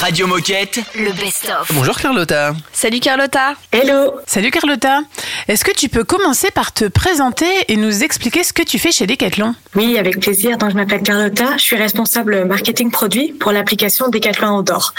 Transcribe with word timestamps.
Radio 0.00 0.26
Moquette. 0.26 0.80
Le 0.94 1.12
best-of. 1.12 1.70
Bonjour 1.72 1.98
Carlotta. 1.98 2.54
Salut 2.72 3.00
Carlotta. 3.00 3.54
Hello, 3.72 4.14
Salut 4.26 4.50
Carlotta. 4.50 5.00
Est-ce 5.48 5.64
que 5.64 5.72
tu 5.72 5.88
peux 5.88 6.04
commencer 6.04 6.50
par 6.50 6.72
te 6.72 6.86
présenter 6.86 7.46
et 7.68 7.76
nous 7.76 8.02
expliquer 8.02 8.44
ce 8.44 8.52
que 8.52 8.62
tu 8.62 8.78
fais 8.78 8.92
chez 8.92 9.06
Decathlon? 9.06 9.54
Oui, 9.74 9.98
avec 9.98 10.20
plaisir. 10.20 10.58
Donc, 10.58 10.70
je 10.70 10.76
m'appelle 10.76 11.02
Carlotta, 11.02 11.56
je 11.56 11.62
suis 11.62 11.76
responsable 11.76 12.44
marketing 12.44 12.90
produit 12.90 13.32
pour 13.32 13.52
l'application 13.52 14.08
Decathlon 14.08 14.58
Outdoor. 14.58 14.94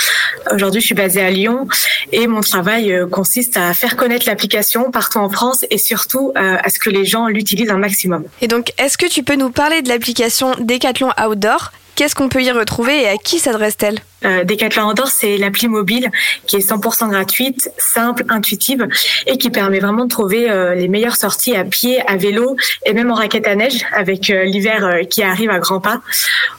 Aujourd'hui, 0.52 0.82
je 0.82 0.88
suis 0.88 0.96
basée 0.96 1.22
à 1.22 1.30
Lyon 1.30 1.68
et 2.12 2.28
mon 2.28 2.42
travail 2.42 2.92
euh, 2.94 3.08
consiste 3.08 3.58
à 3.58 3.74
faire 3.74 3.96
connaître 3.96 4.28
l'application 4.28 4.92
partout 4.92 5.20
en 5.20 5.30
France 5.30 5.66
et 5.70 5.78
surtout 5.78 6.32
euh, 6.38 6.58
à 6.64 6.70
ce 6.70 6.80
que 6.80 6.90
les 6.90 7.06
gens 7.06 7.28
l'utilisent 7.28 7.72
un 7.72 7.78
maximum. 7.78 8.24
Et 8.42 8.48
donc, 8.48 8.72
est-ce 8.78 8.98
que 8.98 9.08
tu 9.08 9.24
peux 9.24 9.36
nous 9.36 9.52
parler 9.52 9.82
de 9.82 9.90
l'application 9.90 10.54
Decathlon 10.60 11.12
Outdoor? 11.24 11.72
Qu'est-ce 11.96 12.16
qu'on 12.16 12.30
peut 12.30 12.44
y 12.44 12.52
retrouver 12.52 13.04
et 13.04 13.08
à 13.10 13.18
qui 13.18 13.40
s'adresse-t-elle? 13.40 14.00
Euh, 14.26 14.44
Decathlon 14.44 14.90
Outdoor, 14.90 15.08
c'est 15.08 15.38
l'appli 15.38 15.68
mobile 15.68 16.12
qui 16.46 16.56
est 16.58 16.70
100% 16.70 17.10
gratuite, 17.10 17.72
simple, 17.78 18.24
intuitive 18.30 18.88
et 19.26 19.38
qui 19.38 19.50
permet 19.50 19.80
vraiment 19.80 20.06
de 20.06 20.10
trouver 20.10 20.50
euh, 20.50 20.76
les 20.76 20.88
meilleures 20.88 21.16
sorties 21.16 21.56
à 21.56 21.64
pied, 21.64 22.02
à 22.08 22.18
vélo 22.18 22.56
et 22.86 22.94
même 22.94 23.12
en 23.12 23.16
raquette 23.16 23.48
à 23.48 23.56
neige 23.56 23.82
avec 23.96 24.30
euh, 24.30 24.44
l'hiver 24.44 24.86
euh, 24.86 25.04
qui 25.04 25.24
arrive 25.24 25.50
à 25.50 25.60
grands 25.60 25.80
pas. 25.80 26.02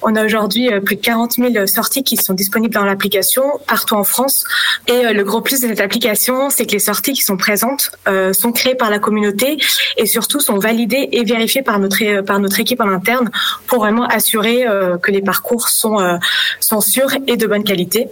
On 0.03 0.17
a 0.17 0.25
aujourd'hui 0.25 0.70
plus 0.84 0.97
de 0.97 1.00
40 1.00 1.34
000 1.34 1.67
sorties 1.67 2.03
qui 2.03 2.17
sont 2.17 2.34
disponibles 2.34 2.75
dans 2.75 2.84
l'application 2.84 3.45
partout 3.69 3.94
en 3.94 4.05
France. 4.05 4.44
Et 4.89 5.12
le 5.12 5.22
gros 5.22 5.41
plus 5.41 5.61
de 5.61 5.69
cette 5.69 5.81
application, 5.81 6.50
c'est 6.50 6.67
que 6.67 6.72
les 6.72 6.81
sorties 6.81 7.12
qui 7.12 7.22
sont 7.22 7.37
présentes 7.37 7.92
sont 8.33 8.50
créées 8.50 8.75
par 8.75 8.91
la 8.91 8.98
communauté 8.98 9.59
et 9.97 10.06
surtout 10.06 10.41
sont 10.41 10.59
validées 10.59 11.09
et 11.12 11.22
vérifiées 11.22 11.62
par 11.62 11.78
notre 11.78 12.22
par 12.22 12.41
notre 12.41 12.59
équipe 12.59 12.81
en 12.81 12.89
interne 12.89 13.31
pour 13.69 13.78
vraiment 13.78 14.06
assurer 14.06 14.65
que 15.03 15.12
les 15.12 15.22
parcours 15.22 15.69
sont 15.69 16.19
sont 16.59 16.81
sûrs 16.81 17.12
et 17.28 17.37
de 17.37 17.47
bonne 17.53 17.64
qualité. 17.64 18.08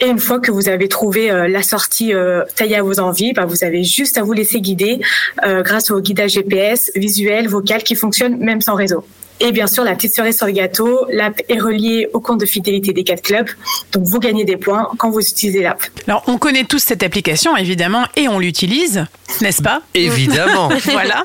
Et 0.00 0.06
une 0.06 0.18
fois 0.18 0.40
que 0.40 0.50
vous 0.50 0.68
avez 0.68 0.88
trouvé 0.88 1.30
euh, 1.30 1.48
la 1.48 1.62
sortie 1.62 2.12
euh, 2.12 2.44
taillée 2.54 2.76
à 2.76 2.82
vos 2.82 3.00
envies, 3.00 3.32
bah, 3.32 3.46
vous 3.46 3.64
avez 3.64 3.82
juste 3.82 4.18
à 4.18 4.22
vous 4.22 4.34
laisser 4.34 4.60
guider 4.60 5.00
euh, 5.46 5.62
grâce 5.62 5.90
au 5.90 6.00
guidage 6.00 6.32
GPS, 6.32 6.90
visuel, 6.94 7.48
vocal 7.48 7.82
qui 7.82 7.94
fonctionne 7.94 8.36
même 8.36 8.60
sans 8.60 8.74
réseau. 8.74 9.02
Et 9.40 9.52
bien 9.52 9.66
sûr, 9.66 9.84
la 9.84 9.94
petite 9.94 10.14
cerise 10.14 10.36
sur 10.36 10.46
le 10.46 10.52
gâteau, 10.52 11.06
l'app 11.10 11.40
est 11.48 11.58
reliée 11.58 12.08
au 12.12 12.20
compte 12.20 12.40
de 12.40 12.46
fidélité 12.46 12.92
des 12.92 13.04
4 13.04 13.22
clubs. 13.22 13.48
Donc, 13.92 14.04
vous 14.04 14.20
gagnez 14.20 14.44
des 14.44 14.56
points 14.56 14.90
quand 14.96 15.10
vous 15.10 15.20
utilisez 15.20 15.62
l'app. 15.62 15.82
Alors, 16.06 16.22
on 16.28 16.38
connaît 16.38 16.64
tous 16.64 16.78
cette 16.78 17.02
application, 17.02 17.56
évidemment, 17.56 18.04
et 18.16 18.28
on 18.28 18.38
l'utilise, 18.38 19.06
n'est-ce 19.40 19.62
pas? 19.62 19.82
Évidemment. 19.94 20.68
Voilà. 20.84 21.24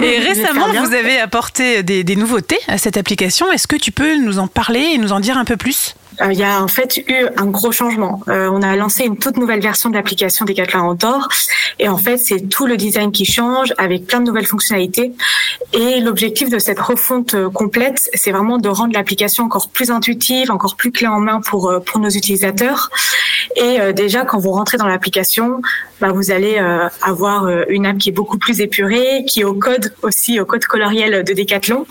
Et 0.00 0.18
récemment, 0.18 0.66
vous 0.72 0.92
avez 0.92 1.20
apporté 1.20 1.82
des, 1.84 2.02
des 2.02 2.16
nouveautés 2.16 2.58
à 2.66 2.78
cette 2.78 2.96
application. 2.96 3.52
Est-ce 3.52 3.68
que 3.68 3.76
tu 3.76 3.92
peux 3.92 4.16
nous 4.16 4.38
en 4.38 4.48
parler 4.48 4.80
et 4.94 4.98
nous 4.98 5.12
en 5.12 5.20
dire 5.20 5.38
un 5.38 5.44
peu 5.44 5.56
plus? 5.56 5.94
Euh, 6.22 6.32
Il 6.32 6.38
y 6.38 6.44
a 6.44 6.62
en 6.62 6.68
fait 6.68 6.98
eu 6.98 7.26
un 7.36 7.46
gros 7.46 7.72
changement. 7.72 8.22
Euh, 8.28 8.48
on 8.52 8.62
a 8.62 8.76
lancé 8.76 9.04
une 9.04 9.18
toute 9.18 9.36
nouvelle 9.36 9.60
version 9.60 9.90
de 9.90 9.94
l'application 9.94 10.44
Decathlon 10.44 10.90
Outdoor 10.90 11.28
et 11.78 11.88
en 11.88 11.98
fait 11.98 12.16
c'est 12.16 12.48
tout 12.48 12.66
le 12.66 12.76
design 12.76 13.12
qui 13.12 13.24
change 13.24 13.74
avec 13.78 14.06
plein 14.06 14.20
de 14.20 14.26
nouvelles 14.26 14.46
fonctionnalités. 14.46 15.12
Et 15.72 16.00
l'objectif 16.00 16.48
de 16.48 16.58
cette 16.58 16.80
refonte 16.80 17.34
euh, 17.34 17.50
complète, 17.50 18.08
c'est 18.14 18.32
vraiment 18.32 18.58
de 18.58 18.68
rendre 18.68 18.94
l'application 18.94 19.44
encore 19.44 19.68
plus 19.68 19.90
intuitive, 19.90 20.50
encore 20.50 20.76
plus 20.76 20.92
clé 20.92 21.06
en 21.06 21.20
main 21.20 21.40
pour 21.40 21.70
euh, 21.70 21.80
pour 21.80 22.00
nos 22.00 22.08
utilisateurs. 22.08 22.90
Et 23.56 23.80
euh, 23.80 23.92
déjà 23.92 24.24
quand 24.24 24.38
vous 24.38 24.52
rentrez 24.52 24.78
dans 24.78 24.86
l'application, 24.86 25.60
bah, 26.00 26.12
vous 26.12 26.30
allez 26.30 26.58
avoir 27.02 27.48
une 27.68 27.86
app 27.86 27.98
qui 27.98 28.10
est 28.10 28.12
beaucoup 28.12 28.38
plus 28.38 28.60
épurée, 28.60 29.24
qui 29.26 29.40
est 29.40 29.44
au 29.44 29.54
code 29.54 29.94
aussi 30.02 30.38
au 30.40 30.44
code 30.44 30.64
coloriel 30.64 31.24
de 31.24 31.32
Decathlon. 31.32 31.86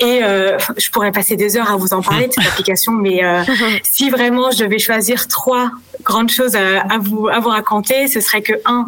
Et 0.00 0.20
euh, 0.22 0.58
je 0.76 0.90
pourrais 0.90 1.12
passer 1.12 1.36
des 1.36 1.56
heures 1.56 1.70
à 1.70 1.76
vous 1.76 1.92
en 1.92 2.02
parler 2.02 2.28
de 2.28 2.32
cette 2.32 2.46
application, 2.52 2.92
mais 2.92 3.24
euh, 3.24 3.42
si 3.82 4.10
vraiment 4.10 4.50
je 4.50 4.64
devais 4.64 4.78
choisir 4.78 5.26
trois 5.28 5.70
grandes 6.04 6.30
choses 6.30 6.54
à, 6.54 6.80
à 6.82 6.98
vous 6.98 7.28
à 7.28 7.40
vous 7.40 7.48
raconter, 7.48 8.06
ce 8.06 8.20
serait 8.20 8.42
que 8.42 8.52
un, 8.64 8.86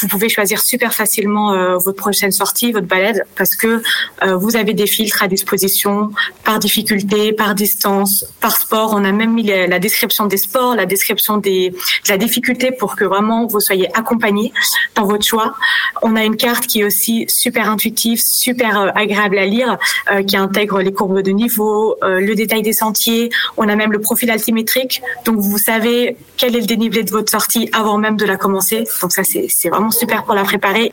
vous 0.00 0.08
pouvez 0.08 0.28
choisir 0.28 0.60
super 0.60 0.94
facilement 0.94 1.52
euh, 1.52 1.76
votre 1.76 1.96
prochaine 1.96 2.32
sortie, 2.32 2.72
votre 2.72 2.86
balade, 2.86 3.24
parce 3.36 3.56
que 3.56 3.82
euh, 4.22 4.36
vous 4.36 4.56
avez 4.56 4.74
des 4.74 4.86
filtres 4.86 5.22
à 5.22 5.28
disposition 5.28 6.10
par 6.44 6.58
difficulté, 6.58 7.32
par 7.32 7.54
distance, 7.54 8.24
par 8.40 8.56
sport. 8.56 8.94
On 8.94 9.04
a 9.04 9.12
même 9.12 9.32
mis 9.32 9.42
la, 9.42 9.66
la 9.66 9.78
description 9.78 10.26
des 10.26 10.36
sports, 10.36 10.76
la 10.76 10.86
description 10.86 11.38
des 11.38 11.70
de 11.70 12.08
la 12.08 12.16
difficulté 12.18 12.70
pour 12.72 12.96
que 12.96 13.04
vraiment 13.04 13.46
vous 13.46 13.60
soyez 13.60 13.88
accompagné 13.96 14.52
dans 14.94 15.04
votre 15.04 15.24
choix. 15.24 15.54
On 16.02 16.16
a 16.16 16.24
une 16.24 16.36
carte 16.36 16.66
qui 16.66 16.80
est 16.80 16.84
aussi 16.84 17.26
super 17.28 17.68
intuitive, 17.70 18.20
super 18.20 18.80
euh, 18.80 18.88
agréable 18.94 19.38
à 19.38 19.46
lire, 19.46 19.78
euh, 20.10 20.22
qui 20.22 20.36
intègre 20.52 20.82
les 20.82 20.92
courbes 20.92 21.22
de 21.22 21.30
niveau, 21.30 21.96
euh, 22.04 22.20
le 22.20 22.34
détail 22.34 22.60
des 22.60 22.74
sentiers. 22.74 23.30
On 23.56 23.68
a 23.68 23.74
même 23.74 23.90
le 23.90 24.00
profil 24.00 24.30
altimétrique, 24.30 25.02
donc 25.24 25.38
vous 25.38 25.56
savez 25.56 26.16
quel 26.36 26.54
est 26.54 26.60
le 26.60 26.66
dénivelé 26.66 27.02
de 27.04 27.10
votre 27.10 27.30
sortie 27.30 27.70
avant 27.72 27.96
même 27.96 28.16
de 28.18 28.26
la 28.26 28.36
commencer. 28.36 28.84
Donc 29.00 29.12
ça, 29.12 29.22
c'est 29.24 29.68
vraiment 29.70 29.90
super 29.90 30.24
pour 30.24 30.34
la 30.34 30.44
préparer. 30.44 30.92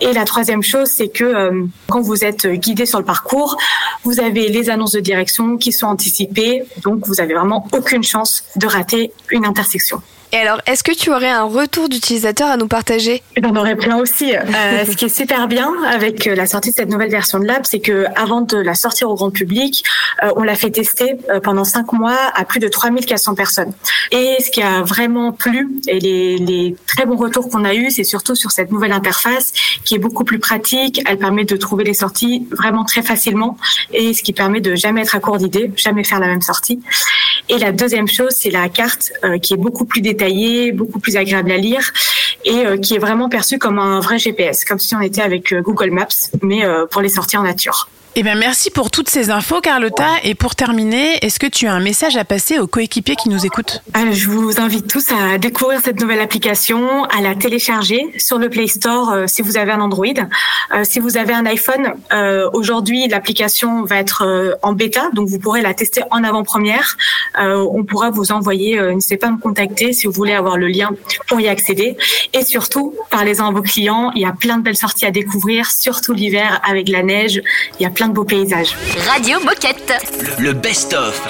Et 0.00 0.12
la 0.12 0.24
troisième 0.24 0.62
chose, 0.62 0.88
c'est 0.96 1.08
que 1.08 1.24
euh, 1.24 1.64
quand 1.88 2.02
vous 2.02 2.24
êtes 2.24 2.46
guidé 2.46 2.86
sur 2.86 3.00
le 3.00 3.04
parcours, 3.04 3.56
vous 4.04 4.20
avez 4.20 4.48
les 4.48 4.70
annonces 4.70 4.92
de 4.92 5.00
direction 5.00 5.56
qui 5.56 5.72
sont 5.72 5.86
anticipées, 5.86 6.62
donc 6.84 7.06
vous 7.08 7.20
avez 7.20 7.34
vraiment 7.34 7.66
aucune 7.72 8.04
chance 8.04 8.44
de 8.54 8.66
rater 8.66 9.12
une 9.30 9.44
intersection. 9.44 10.00
Et 10.34 10.36
alors, 10.38 10.60
est-ce 10.66 10.82
que 10.82 10.90
tu 10.90 11.12
aurais 11.12 11.30
un 11.30 11.44
retour 11.44 11.88
d'utilisateur 11.88 12.48
à 12.48 12.56
nous 12.56 12.66
partager? 12.66 13.22
J'en 13.40 13.54
aurais 13.54 13.76
plein 13.76 13.98
aussi. 13.98 14.34
Euh, 14.34 14.84
ce 14.90 14.96
qui 14.96 15.04
est 15.04 15.08
super 15.08 15.46
bien 15.46 15.72
avec 15.88 16.26
euh, 16.26 16.34
la 16.34 16.46
sortie 16.46 16.70
de 16.70 16.74
cette 16.74 16.88
nouvelle 16.88 17.12
version 17.12 17.38
de 17.38 17.44
l'app, 17.44 17.64
c'est 17.64 17.78
que 17.78 18.06
avant 18.16 18.40
de 18.40 18.56
la 18.56 18.74
sortir 18.74 19.08
au 19.08 19.14
grand 19.14 19.30
public, 19.30 19.84
euh, 20.24 20.30
on 20.34 20.42
l'a 20.42 20.56
fait 20.56 20.72
tester 20.72 21.18
euh, 21.30 21.38
pendant 21.38 21.62
cinq 21.62 21.92
mois 21.92 22.18
à 22.34 22.44
plus 22.44 22.58
de 22.58 22.66
3400 22.66 23.36
personnes. 23.36 23.72
Et 24.10 24.38
ce 24.44 24.50
qui 24.50 24.60
a 24.60 24.82
vraiment 24.82 25.30
plu 25.30 25.68
et 25.86 26.00
les, 26.00 26.36
les 26.38 26.74
très 26.88 27.06
bons 27.06 27.16
retours 27.16 27.48
qu'on 27.48 27.64
a 27.64 27.72
eus, 27.72 27.92
c'est 27.92 28.02
surtout 28.02 28.34
sur 28.34 28.50
cette 28.50 28.72
nouvelle 28.72 28.92
interface 28.92 29.52
qui 29.84 29.94
est 29.94 30.00
beaucoup 30.00 30.24
plus 30.24 30.40
pratique. 30.40 31.00
Elle 31.06 31.18
permet 31.18 31.44
de 31.44 31.56
trouver 31.56 31.84
les 31.84 31.94
sorties 31.94 32.48
vraiment 32.50 32.82
très 32.82 33.02
facilement 33.02 33.56
et 33.92 34.12
ce 34.12 34.24
qui 34.24 34.32
permet 34.32 34.60
de 34.60 34.74
jamais 34.74 35.02
être 35.02 35.14
à 35.14 35.20
court 35.20 35.38
d'idées, 35.38 35.70
jamais 35.76 36.02
faire 36.02 36.18
la 36.18 36.26
même 36.26 36.42
sortie. 36.42 36.80
Et 37.48 37.58
la 37.58 37.70
deuxième 37.70 38.08
chose, 38.08 38.32
c'est 38.32 38.50
la 38.50 38.68
carte 38.68 39.12
qui 39.42 39.54
est 39.54 39.58
beaucoup 39.58 39.84
plus 39.84 40.00
détaillée, 40.00 40.23
beaucoup 40.72 40.98
plus 40.98 41.16
agréable 41.16 41.50
à 41.52 41.56
lire 41.56 41.92
et 42.44 42.66
euh, 42.66 42.76
qui 42.76 42.94
est 42.94 42.98
vraiment 42.98 43.28
perçue 43.28 43.58
comme 43.58 43.78
un 43.78 44.00
vrai 44.00 44.18
GPS, 44.18 44.64
comme 44.64 44.78
si 44.78 44.94
on 44.94 45.00
était 45.00 45.22
avec 45.22 45.52
euh, 45.52 45.60
Google 45.60 45.90
Maps, 45.90 46.08
mais 46.42 46.64
euh, 46.64 46.86
pour 46.86 47.02
les 47.02 47.08
sorties 47.08 47.36
en 47.36 47.42
nature. 47.42 47.88
Eh 48.16 48.22
bien, 48.22 48.36
merci 48.36 48.70
pour 48.70 48.92
toutes 48.92 49.08
ces 49.08 49.30
infos, 49.30 49.60
Carlotta. 49.60 50.06
Et 50.22 50.36
pour 50.36 50.54
terminer, 50.54 51.18
est-ce 51.22 51.40
que 51.40 51.48
tu 51.48 51.66
as 51.66 51.72
un 51.72 51.80
message 51.80 52.16
à 52.16 52.24
passer 52.24 52.60
aux 52.60 52.68
coéquipiers 52.68 53.16
qui 53.16 53.28
nous 53.28 53.44
écoutent? 53.44 53.82
Euh, 53.96 54.12
Je 54.12 54.28
vous 54.28 54.60
invite 54.60 54.86
tous 54.86 55.10
à 55.10 55.36
découvrir 55.38 55.80
cette 55.82 56.00
nouvelle 56.00 56.20
application, 56.20 57.02
à 57.06 57.20
la 57.20 57.34
télécharger 57.34 58.06
sur 58.16 58.38
le 58.38 58.48
Play 58.48 58.68
Store 58.68 59.10
euh, 59.10 59.24
si 59.26 59.42
vous 59.42 59.56
avez 59.56 59.72
un 59.72 59.80
Android. 59.80 60.06
Euh, 60.72 60.84
si 60.84 61.00
vous 61.00 61.16
avez 61.16 61.34
un 61.34 61.44
iPhone, 61.44 61.94
euh, 62.12 62.48
aujourd'hui 62.52 63.08
l'application 63.08 63.82
va 63.82 63.96
être 63.96 64.58
en 64.62 64.72
bêta, 64.74 65.10
donc 65.12 65.28
vous 65.28 65.40
pourrez 65.40 65.60
la 65.60 65.74
tester 65.74 66.02
en 66.12 66.22
avant-première. 66.22 66.96
On 67.36 67.82
pourra 67.82 68.10
vous 68.10 68.30
envoyer, 68.30 68.80
n'hésitez 68.80 69.16
pas 69.16 69.26
à 69.26 69.30
me 69.30 69.38
contacter 69.38 69.92
si 69.92 70.06
vous 70.06 70.12
voulez 70.12 70.34
avoir 70.34 70.56
le 70.56 70.68
lien 70.68 70.90
pour 71.26 71.40
y 71.40 71.48
accéder. 71.48 71.96
Et 72.32 72.44
surtout, 72.44 72.94
parlez-en 73.10 73.48
à 73.48 73.50
vos 73.50 73.62
clients. 73.62 74.12
Il 74.14 74.22
y 74.22 74.24
a 74.24 74.32
plein 74.32 74.58
de 74.58 74.62
belles 74.62 74.76
sorties 74.76 75.06
à 75.06 75.10
découvrir, 75.10 75.70
surtout 75.70 76.12
l'hiver 76.12 76.60
avec 76.64 76.88
la 76.88 77.02
neige. 77.02 77.42
Il 77.80 77.82
y 77.82 77.86
a 77.86 77.90
plein 77.90 78.03
de 78.08 78.12
beaux 78.14 78.24
paysages. 78.24 78.74
Radio 79.08 79.38
Moquette. 79.40 79.92
Le 80.38 80.52
best-of. 80.52 81.20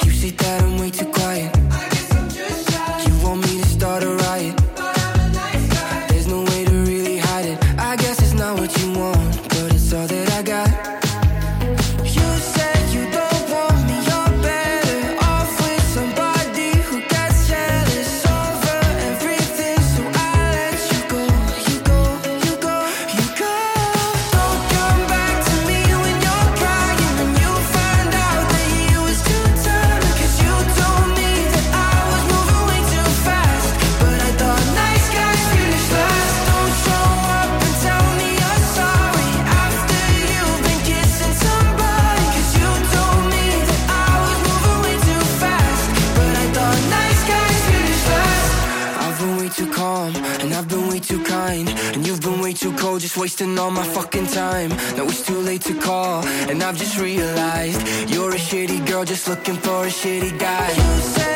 just 53.15 53.21
wasting 53.21 53.59
all 53.59 53.71
my 53.71 53.85
fucking 53.85 54.27
time. 54.27 54.71
Now 54.97 55.05
it's 55.05 55.25
too 55.25 55.39
late 55.39 55.63
to 55.63 55.75
call, 55.75 56.25
and 56.27 56.63
I've 56.63 56.77
just 56.77 56.99
realized 56.99 58.11
you're 58.11 58.33
a 58.33 58.39
shitty 58.39 58.87
girl 58.87 59.05
just 59.05 59.29
looking 59.29 59.57
for 59.57 59.85
a 59.85 59.91
shitty 59.91 60.39
guy. 60.39 61.34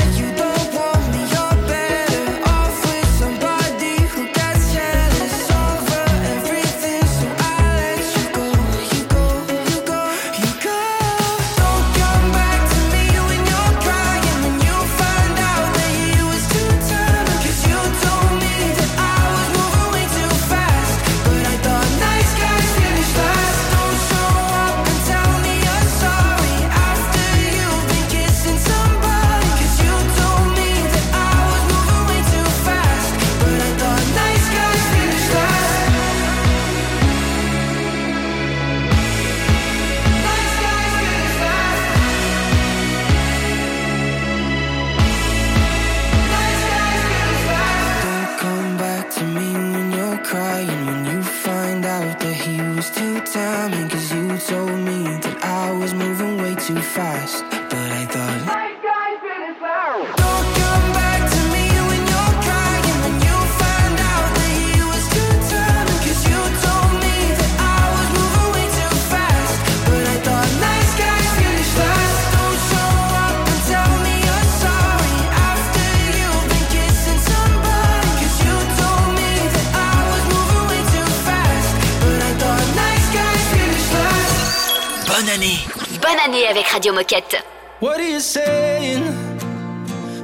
What 87.80 87.98
are 88.00 88.06
you 88.06 88.20
saying? 88.20 89.02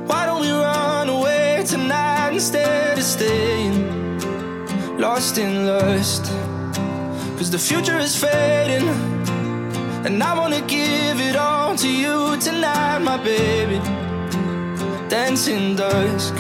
Why 0.06 0.26
don't 0.26 0.42
we 0.42 0.50
run 0.50 1.08
away 1.08 1.64
tonight 1.66 2.32
instead 2.34 2.98
of 2.98 3.04
staying 3.04 4.20
lost 4.98 5.38
in 5.38 5.66
lust? 5.66 6.24
Cause 7.38 7.50
the 7.50 7.58
future 7.58 7.96
is 7.96 8.14
fading, 8.14 8.86
and 10.04 10.22
I 10.22 10.38
wanna 10.38 10.60
give 10.60 11.20
it 11.20 11.36
all 11.36 11.74
to 11.74 11.88
you 11.88 12.36
tonight, 12.38 12.98
my 12.98 13.16
baby. 13.16 13.78
Dancing 15.08 15.76
dusk. 15.76 16.34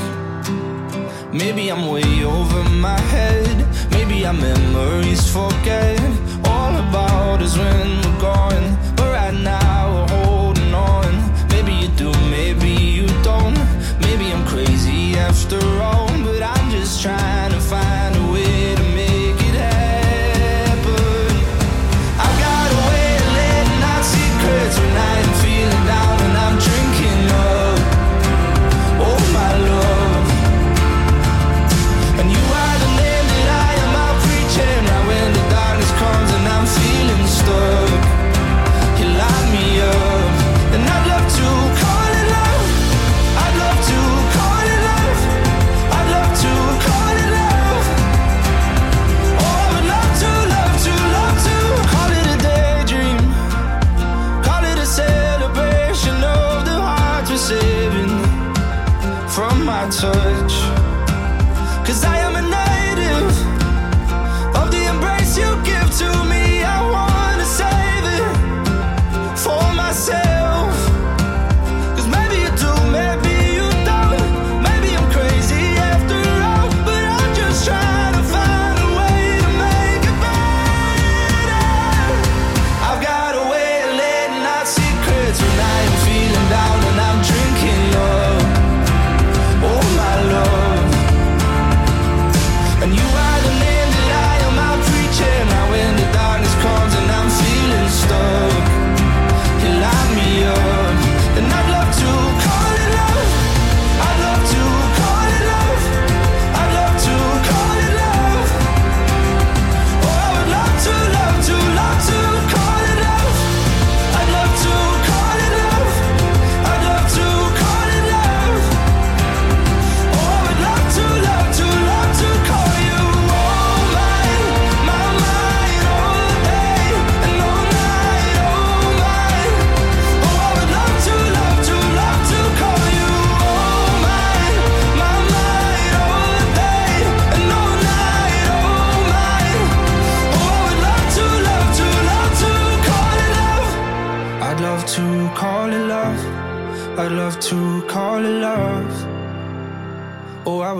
Maybe 1.32 1.70
I'm 1.70 1.88
way 1.88 2.22
over 2.22 2.62
my 2.68 3.00
head. 3.00 3.66
Maybe 3.92 4.26
our 4.26 4.34
memories 4.34 5.26
forget 5.26 5.98
all 6.44 6.76
about 6.86 7.40
us 7.40 7.56
when 7.56 7.86
we're 8.02 8.20
gone. 8.20 8.93
the 15.60 15.66
road, 15.78 16.24
but 16.24 16.42
I'm 16.42 16.70
just 16.70 17.02
trying. 17.02 17.33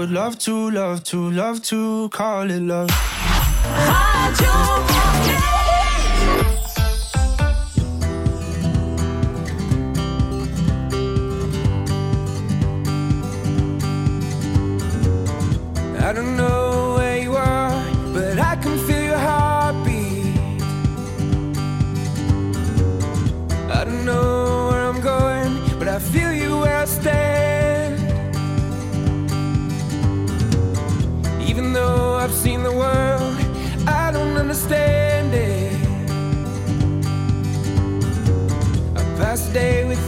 would 0.04 0.12
love 0.12 0.38
to, 0.38 0.70
love 0.70 1.02
to, 1.02 1.30
love 1.30 1.62
to 1.62 2.10
call 2.10 2.50
it 2.50 2.60
love. 2.60 2.90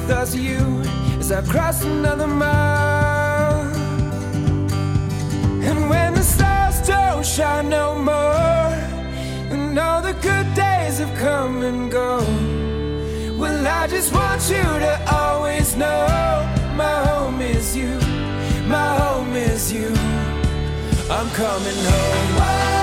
Thoughts 0.06 0.34
of 0.34 0.40
you 0.40 0.82
as 1.18 1.32
I 1.32 1.42
cross 1.42 1.82
another 1.82 2.28
mile. 2.28 3.62
And 5.68 5.90
when 5.90 6.14
the 6.14 6.22
stars 6.22 6.86
don't 6.86 7.26
shine 7.26 7.68
no 7.68 7.96
more, 7.96 8.70
and 9.52 9.76
all 9.76 10.00
the 10.02 10.12
good 10.14 10.54
days 10.54 10.98
have 10.98 11.12
come 11.18 11.62
and 11.62 11.90
gone, 11.90 13.36
well, 13.36 13.66
I 13.66 13.88
just 13.88 14.12
want 14.12 14.48
you 14.48 14.62
to 14.62 14.94
always 15.12 15.76
know 15.76 16.06
my 16.76 16.98
home 17.08 17.40
is 17.40 17.76
you, 17.76 17.98
my 18.68 18.90
home 19.00 19.34
is 19.34 19.72
you. 19.72 19.88
I'm 21.10 21.28
coming 21.30 21.80
home. 21.90 22.75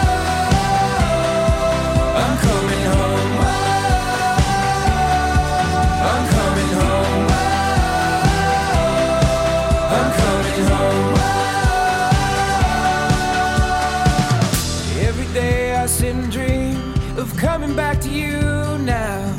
To 18.03 18.10
you 18.10 18.41
now. 18.79 19.33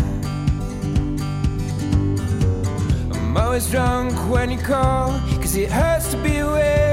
I'm 3.12 3.37
always 3.37 3.71
drunk 3.71 4.14
when 4.30 4.50
you 4.50 4.59
call, 4.59 5.11
cause 5.42 5.54
it 5.54 5.71
hurts 5.71 6.11
to 6.12 6.16
be 6.23 6.38
away. 6.38 6.84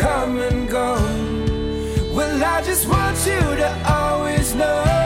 Come 0.00 0.38
and 0.38 0.66
go. 0.66 0.94
well, 2.14 2.42
I 2.42 2.62
just 2.62 2.88
want 2.88 3.18
you 3.26 3.40
to 3.62 3.70
always 3.86 4.54
know 4.54 4.99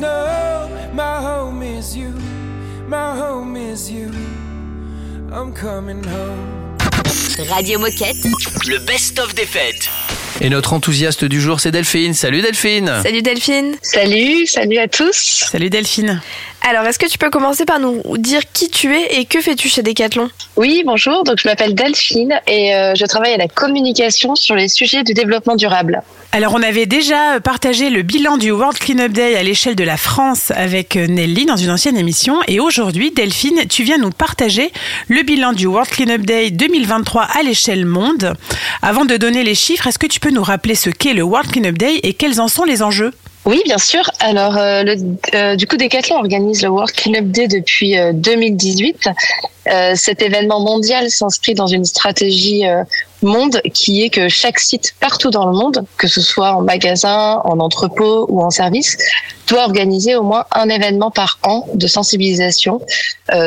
always 0.00 0.02
know 0.02 0.68
my 0.92 1.20
home 1.20 1.62
is 1.62 1.96
you, 1.96 2.12
my 2.88 3.16
home 3.16 3.56
is 3.56 3.90
you. 3.90 4.10
I'm 5.32 5.52
coming 5.52 6.02
home. 6.04 6.76
Radio 7.48 7.78
Moquette. 7.78 8.16
Le 8.66 8.78
best-of 8.78 9.34
des 9.34 9.46
fêtes. 9.46 9.88
Et 10.40 10.48
notre 10.48 10.72
enthousiaste 10.72 11.24
du 11.24 11.40
jour, 11.40 11.60
c'est 11.60 11.70
Delphine. 11.70 12.14
Salut 12.14 12.40
Delphine 12.40 12.90
Salut 13.02 13.22
Delphine. 13.22 13.76
Salut, 13.82 14.46
salut 14.46 14.78
à 14.78 14.88
tous. 14.88 15.44
Salut 15.50 15.70
Delphine. 15.70 16.20
Alors, 16.62 16.86
est-ce 16.86 16.98
que 16.98 17.06
tu 17.06 17.18
peux 17.18 17.30
commencer 17.30 17.64
par 17.64 17.78
nous 17.78 18.02
dire 18.16 18.42
qui 18.52 18.70
tu 18.70 18.94
es 18.94 19.18
et 19.18 19.24
que 19.24 19.40
fais-tu 19.40 19.68
chez 19.68 19.82
Decathlon? 19.82 20.30
Oui, 20.56 20.82
bonjour. 20.84 21.24
Donc 21.24 21.38
je 21.38 21.48
m'appelle 21.48 21.74
Delphine 21.74 22.40
et 22.46 22.74
euh, 22.74 22.94
je 22.94 23.04
travaille 23.06 23.34
à 23.34 23.38
la 23.38 23.48
communication 23.48 24.34
sur 24.34 24.54
les 24.54 24.68
sujets 24.68 25.02
du 25.02 25.14
développement 25.14 25.56
durable. 25.56 26.02
Alors, 26.32 26.54
on 26.54 26.62
avait 26.62 26.86
déjà 26.86 27.40
partagé 27.40 27.90
le 27.90 28.02
bilan 28.02 28.38
du 28.38 28.52
World 28.52 28.78
Cleanup 28.78 29.10
Day 29.10 29.34
à 29.34 29.42
l'échelle 29.42 29.74
de 29.74 29.82
la 29.82 29.96
France 29.96 30.52
avec 30.52 30.94
Nelly 30.94 31.44
dans 31.44 31.56
une 31.56 31.70
ancienne 31.70 31.96
émission. 31.96 32.38
Et 32.46 32.60
aujourd'hui, 32.60 33.10
Delphine, 33.10 33.66
tu 33.68 33.82
viens 33.82 33.98
nous 33.98 34.10
partager 34.10 34.70
le 35.08 35.22
bilan 35.24 35.52
du 35.52 35.66
World 35.66 35.90
Cleanup 35.90 36.24
Day 36.24 36.52
2023 36.52 37.22
à 37.24 37.42
l'échelle 37.42 37.84
monde. 37.84 38.34
Avant 38.80 39.04
de 39.04 39.16
donner 39.16 39.42
les 39.42 39.56
chiffres, 39.56 39.88
est-ce 39.88 39.98
que 39.98 40.06
tu 40.06 40.20
peux 40.20 40.30
nous 40.30 40.44
rappeler 40.44 40.76
ce 40.76 40.88
qu'est 40.88 41.14
le 41.14 41.24
World 41.24 41.50
Cleanup 41.50 41.76
Day 41.76 41.98
et 42.04 42.14
quels 42.14 42.40
en 42.40 42.46
sont 42.46 42.64
les 42.64 42.84
enjeux? 42.84 43.12
Oui, 43.46 43.62
bien 43.64 43.78
sûr. 43.78 44.02
Alors, 44.20 44.56
euh, 44.58 44.82
le, 44.82 44.96
euh, 45.34 45.56
du 45.56 45.66
coup, 45.66 45.76
Decathlon 45.76 46.16
organise 46.16 46.62
le 46.62 46.68
World 46.68 46.92
Cleanup 46.92 47.30
Day 47.30 47.48
depuis 47.48 47.98
euh, 47.98 48.12
2018. 48.12 49.08
Euh, 49.66 49.92
cet 49.94 50.20
événement 50.20 50.60
mondial 50.60 51.10
s'inscrit 51.10 51.54
dans 51.54 51.66
une 51.66 51.86
stratégie 51.86 52.66
euh, 52.66 52.82
monde 53.22 53.62
qui 53.72 54.02
est 54.02 54.10
que 54.10 54.28
chaque 54.28 54.58
site 54.58 54.94
partout 55.00 55.30
dans 55.30 55.46
le 55.46 55.56
monde, 55.56 55.84
que 55.96 56.06
ce 56.06 56.20
soit 56.20 56.52
en 56.52 56.60
magasin, 56.60 57.40
en 57.44 57.60
entrepôt 57.60 58.26
ou 58.28 58.42
en 58.42 58.50
service, 58.50 58.98
doit 59.48 59.64
organiser 59.64 60.16
au 60.16 60.22
moins 60.22 60.44
un 60.52 60.68
événement 60.68 61.10
par 61.10 61.38
an 61.42 61.66
de 61.74 61.86
sensibilisation 61.86 62.80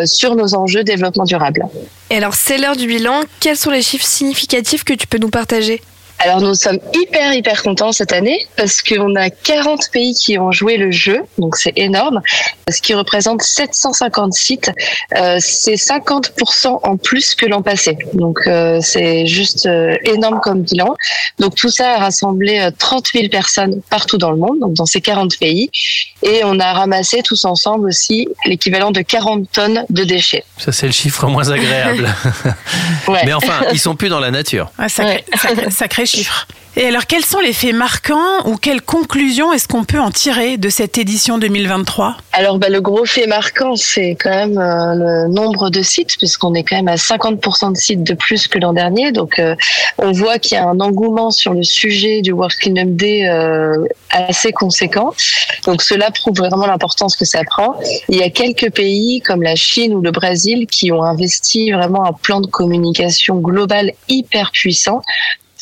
sur 0.06 0.36
nos 0.36 0.54
enjeux 0.54 0.84
développement 0.84 1.24
durable. 1.26 1.66
Et 2.10 2.18
alors, 2.18 2.36
c'est 2.36 2.58
l'heure 2.58 2.76
du 2.76 2.88
bilan. 2.88 3.22
Quels 3.40 3.58
sont 3.58 3.72
les 3.72 3.82
chiffres 3.82 4.06
significatifs 4.06 4.84
que 4.84 4.94
tu 4.94 5.08
peux 5.08 5.18
nous 5.18 5.30
partager? 5.30 5.82
Alors 6.20 6.40
nous 6.40 6.56
sommes 6.56 6.80
hyper 6.94 7.34
hyper 7.34 7.62
contents 7.64 7.92
cette 7.92 8.14
année 8.14 8.40
parce 8.56 8.82
qu'on 8.82 9.14
a 9.16 9.30
40 9.30 9.90
pays 9.92 10.14
qui 10.14 10.38
ont 10.40 10.52
joué 10.54 10.78
le 10.78 10.90
jeu, 10.90 11.22
donc 11.38 11.58
c'est 11.58 11.74
énorme, 11.76 12.22
ce 12.70 12.82
qui 12.82 12.94
représente 12.94 13.42
750 13.42 14.34
sites. 14.34 14.72
Euh, 15.18 15.38
c'est 15.42 15.74
50% 15.74 16.80
en 16.84 16.96
plus 16.98 17.36
que 17.36 17.46
l'an 17.46 17.62
passé, 17.62 17.98
donc 18.14 18.40
euh, 18.48 18.80
c'est 18.82 19.26
juste 19.28 19.66
euh, 19.66 19.98
énorme 20.06 20.40
comme 20.42 20.62
bilan. 20.62 20.96
Donc 21.40 21.56
tout 21.56 21.70
ça 21.70 21.96
a 21.96 21.98
rassemblé 21.98 22.60
euh, 22.60 22.72
30 22.78 23.08
000 23.14 23.28
personnes 23.28 23.82
partout 23.90 24.18
dans 24.18 24.32
le 24.32 24.38
monde, 24.38 24.60
donc 24.62 24.74
dans 24.76 24.86
ces 24.86 25.02
40 25.02 25.38
pays, 25.40 25.70
et 26.22 26.42
on 26.46 26.58
a 26.60 26.72
ramassé 26.72 27.22
tous 27.22 27.44
ensemble 27.44 27.88
aussi 27.90 28.30
l'équivalent 28.46 28.92
de 28.92 29.02
40 29.02 29.52
tonnes 29.52 29.84
de 29.90 30.04
déchets. 30.06 30.46
Ça, 30.58 30.72
c'est 30.72 30.86
le 30.86 30.94
chiffre 30.94 31.28
moins 31.28 31.50
agréable. 31.50 32.08
Ouais. 33.08 33.22
Mais 33.26 33.34
enfin, 33.34 33.66
ils 33.74 33.80
sont 33.80 33.96
plus 33.96 34.08
dans 34.08 34.20
la 34.22 34.32
nature. 34.32 34.72
Ah, 34.78 34.88
sacré, 34.88 35.26
sacré- 35.70 36.03
Et 36.76 36.88
alors, 36.88 37.06
quels 37.06 37.24
sont 37.24 37.40
les 37.40 37.54
faits 37.54 37.76
marquants 37.76 38.48
ou 38.48 38.58
quelles 38.58 38.82
conclusions 38.82 39.54
est-ce 39.54 39.68
qu'on 39.68 39.84
peut 39.84 40.00
en 40.00 40.10
tirer 40.10 40.58
de 40.58 40.70
cette 40.70 40.98
édition 40.98 41.38
2023 41.38 42.16
Alors, 42.32 42.58
bah, 42.58 42.70
le 42.70 42.82
gros 42.82 43.06
fait 43.06 43.28
marquant, 43.28 43.76
c'est 43.76 44.18
quand 44.20 44.32
même 44.32 44.58
euh, 44.58 44.96
le 44.96 45.28
nombre 45.32 45.70
de 45.70 45.84
sites, 45.84 46.18
puisqu'on 46.18 46.56
est 46.56 46.64
quand 46.64 46.76
même 46.76 46.88
à 46.88 46.96
50% 46.96 47.74
de 47.74 47.78
sites 47.78 48.04
de 48.04 48.16
plus 48.16 48.48
que 48.48 48.58
l'an 48.58 48.74
dernier. 48.74 49.12
Donc, 49.12 49.38
euh, 49.38 49.56
on 50.00 50.12
voit 50.14 50.40
qu'il 50.40 50.58
y 50.58 50.60
a 50.60 50.68
un 50.68 50.80
engouement 50.80 51.30
sur 51.30 51.54
le 51.54 51.62
sujet 51.62 52.22
du 52.22 52.32
World 52.32 52.56
Cleanup 52.58 52.96
Day 52.96 53.30
euh, 53.30 53.86
assez 54.10 54.52
conséquent. 54.52 55.14
Donc, 55.68 55.84
cela 55.84 56.10
prouve 56.10 56.38
vraiment 56.38 56.66
l'importance 56.66 57.16
que 57.16 57.26
ça 57.26 57.44
prend. 57.44 57.76
Il 58.10 58.18
y 58.18 58.24
a 58.24 58.32
quelques 58.32 58.72
pays 58.72 59.22
comme 59.22 59.44
la 59.44 59.56
Chine 59.56 59.94
ou 59.94 60.02
le 60.02 60.10
Brésil 60.10 60.66
qui 60.66 60.92
ont 60.92 61.04
investi 61.04 61.70
vraiment 61.70 62.04
un 62.04 62.14
plan 62.14 62.42
de 62.42 62.48
communication 62.48 63.36
global 63.36 63.92
hyper 64.10 64.52
puissant 64.52 65.04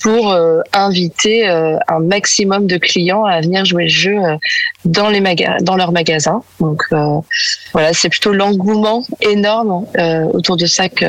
pour 0.01 0.31
euh, 0.31 0.61
inviter 0.73 1.47
euh, 1.47 1.77
un 1.87 1.99
maximum 1.99 2.67
de 2.67 2.77
clients 2.77 3.23
à 3.23 3.41
venir 3.41 3.65
jouer 3.65 3.83
le 3.83 3.89
jeu 3.89 4.17
euh, 4.17 4.35
dans 4.85 5.09
les 5.09 5.21
maga 5.21 5.57
dans 5.61 5.75
leurs 5.75 5.91
magasins. 5.91 6.41
Donc 6.59 6.83
voilà, 7.73 7.93
c'est 7.93 8.09
plutôt 8.09 8.33
l'engouement 8.33 9.05
énorme 9.21 9.85
autour 10.33 10.57
de 10.57 10.65
ça 10.65 10.89
que, 10.89 11.05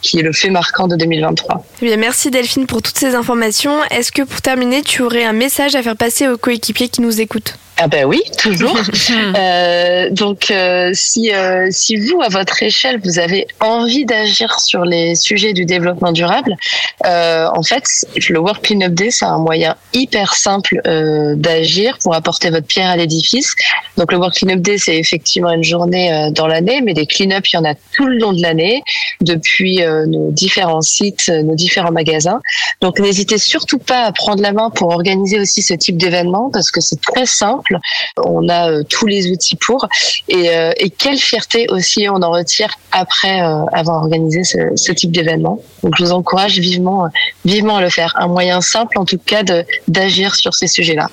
qui 0.00 0.18
est 0.18 0.22
le 0.22 0.32
fait 0.32 0.50
marquant 0.50 0.88
de 0.88 0.96
2023. 0.96 1.64
Eh 1.80 1.86
bien, 1.86 1.96
merci 1.96 2.30
Delphine 2.30 2.66
pour 2.66 2.82
toutes 2.82 2.98
ces 2.98 3.14
informations. 3.14 3.82
Est-ce 3.90 4.12
que 4.12 4.22
pour 4.22 4.42
terminer, 4.42 4.82
tu 4.82 5.02
aurais 5.02 5.24
un 5.24 5.32
message 5.32 5.74
à 5.74 5.82
faire 5.82 5.96
passer 5.96 6.28
aux 6.28 6.36
coéquipiers 6.36 6.88
qui 6.88 7.00
nous 7.00 7.20
écoutent? 7.20 7.54
Ah 7.78 7.88
ben 7.88 8.04
oui, 8.04 8.22
toujours. 8.38 8.78
Euh, 9.36 10.10
donc 10.10 10.50
euh, 10.50 10.90
si 10.94 11.32
euh, 11.32 11.68
si 11.70 11.96
vous 11.96 12.20
à 12.22 12.28
votre 12.28 12.62
échelle 12.62 13.00
vous 13.02 13.18
avez 13.18 13.46
envie 13.60 14.04
d'agir 14.04 14.58
sur 14.60 14.84
les 14.84 15.14
sujets 15.14 15.52
du 15.52 15.64
développement 15.64 16.12
durable, 16.12 16.56
en 17.04 17.62
fait 17.62 17.84
le 18.32 18.40
World 18.40 18.62
Cleanup 18.62 18.94
Day 18.94 19.10
c'est 19.10 19.26
un 19.26 19.38
moyen 19.38 19.76
hyper 19.92 20.34
simple 20.34 20.80
euh, 20.86 21.34
d'agir 21.36 21.98
pour 22.02 22.14
apporter 22.14 22.48
votre 22.48 22.66
pierre 22.66 22.88
à 22.88 22.96
l'édifice. 22.96 23.54
Donc 23.98 24.10
le 24.10 24.16
World 24.16 24.34
Cleanup 24.34 24.60
Day 24.62 24.78
c'est 24.78 24.96
effectivement 24.96 25.52
une 25.52 25.62
journée 25.62 26.12
euh, 26.12 26.30
dans 26.30 26.46
l'année, 26.46 26.80
mais 26.80 26.94
des 26.94 27.06
clean-up 27.06 27.44
il 27.52 27.56
y 27.56 27.58
en 27.58 27.64
a 27.64 27.74
tout 27.94 28.06
le 28.06 28.16
long 28.18 28.32
de 28.32 28.40
l'année 28.40 28.82
depuis 29.20 29.82
euh, 29.82 30.06
nos 30.06 30.30
différents 30.30 30.80
sites, 30.80 31.26
euh, 31.28 31.42
nos 31.42 31.54
différents 31.54 31.92
magasins. 31.92 32.40
Donc 32.80 32.98
n'hésitez 33.00 33.36
surtout 33.36 33.78
pas 33.78 34.04
à 34.04 34.12
prendre 34.12 34.42
la 34.42 34.52
main 34.52 34.70
pour 34.70 34.88
organiser 34.88 35.38
aussi 35.38 35.60
ce 35.60 35.74
type 35.74 35.98
d'événement 35.98 36.50
parce 36.50 36.70
que 36.70 36.80
c'est 36.80 37.00
très 37.00 37.26
simple. 37.26 37.78
On 38.24 38.48
a 38.48 38.70
euh, 38.70 38.82
tous 38.88 39.06
les 39.06 39.30
outils 39.30 39.56
pour 39.56 39.88
et, 40.28 40.48
euh, 40.48 40.72
et 40.78 40.88
quelle 40.88 41.18
fierté 41.18 41.66
aussi 41.68 42.08
on 42.08 42.22
en 42.22 42.30
retire 42.30 42.70
après 42.92 43.40
avoir 43.72 44.02
organisé 44.02 44.44
ce, 44.44 44.58
ce 44.76 44.92
type 44.92 45.12
d'événement. 45.12 45.60
Donc 45.82 45.94
je 45.98 46.04
vous 46.04 46.12
encourage 46.12 46.58
vivement, 46.58 47.08
vivement 47.44 47.76
à 47.76 47.82
le 47.82 47.90
faire. 47.90 48.14
Un 48.22 48.28
moyen 48.28 48.60
simple 48.60 49.00
en 49.00 49.04
tout 49.04 49.18
cas 49.18 49.42
de 49.42 49.64
d'agir 49.88 50.36
sur 50.36 50.54
ces 50.54 50.68
sujets-là. 50.68 51.08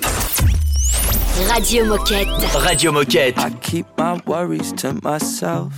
Radio 1.48 1.84
Moquette. 1.86 2.28
Radio 2.54 2.92
Moquette. 2.92 3.36
I 3.40 3.50
keep 3.62 3.88
my 3.98 4.22
worries 4.28 4.72
to 4.74 4.94
myself, 5.02 5.74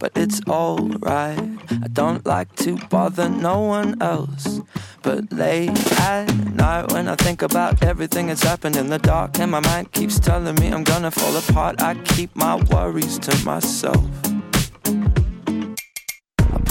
but 0.00 0.10
it's 0.16 0.40
alright. 0.48 1.38
I 1.70 1.88
don't 1.92 2.26
like 2.26 2.52
to 2.64 2.76
bother 2.90 3.28
no 3.28 3.60
one 3.60 3.94
else. 4.00 4.60
But 5.04 5.30
late 5.30 5.70
at 6.00 6.34
night, 6.56 6.90
when 6.92 7.06
I 7.06 7.14
think 7.14 7.42
about 7.42 7.84
everything 7.84 8.26
that's 8.26 8.42
happened 8.42 8.74
in 8.74 8.88
the 8.88 8.98
dark, 8.98 9.38
and 9.38 9.52
my 9.52 9.60
mind 9.60 9.92
keeps 9.92 10.18
telling 10.18 10.56
me 10.56 10.72
I'm 10.72 10.82
gonna 10.82 11.12
fall 11.12 11.36
apart, 11.36 11.80
I 11.80 11.94
keep 11.94 12.34
my 12.34 12.56
worries 12.56 13.20
to 13.20 13.44
myself. 13.44 14.02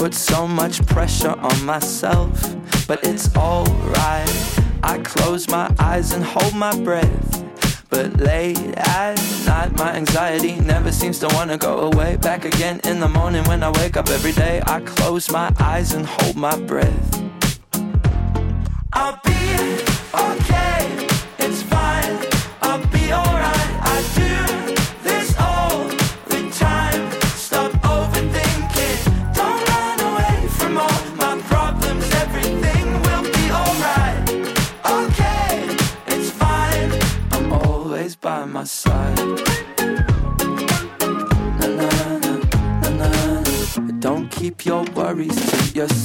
Put 0.02 0.16
so 0.16 0.48
much 0.48 0.84
pressure 0.88 1.36
on 1.38 1.64
myself, 1.64 2.56
but 2.88 3.06
it's 3.06 3.30
alright. 3.36 4.60
I 4.82 4.98
close 4.98 5.48
my 5.48 5.72
eyes 5.78 6.14
and 6.14 6.24
hold 6.24 6.56
my 6.56 6.76
breath. 6.82 7.46
But 7.88 8.18
late 8.18 8.58
at 8.78 9.22
night, 9.46 9.78
my 9.78 9.94
anxiety 9.94 10.56
never 10.56 10.92
seems 10.92 11.20
to 11.20 11.28
wanna 11.36 11.60
go 11.60 11.82
away. 11.82 12.16
Back 12.16 12.46
again 12.46 12.82
in 12.84 13.00
the 13.00 13.10
morning 13.10 13.44
when 13.44 13.62
I 13.62 13.70
wake 13.70 13.96
up 13.96 14.10
every 14.10 14.32
day, 14.32 14.60
I 14.66 14.80
close 14.80 15.30
my 15.30 15.54
eyes 15.60 15.94
and 15.94 16.04
hold 16.08 16.36
my 16.36 16.58
breath. 16.62 17.22
I'll 18.94 19.20
be 19.24 19.32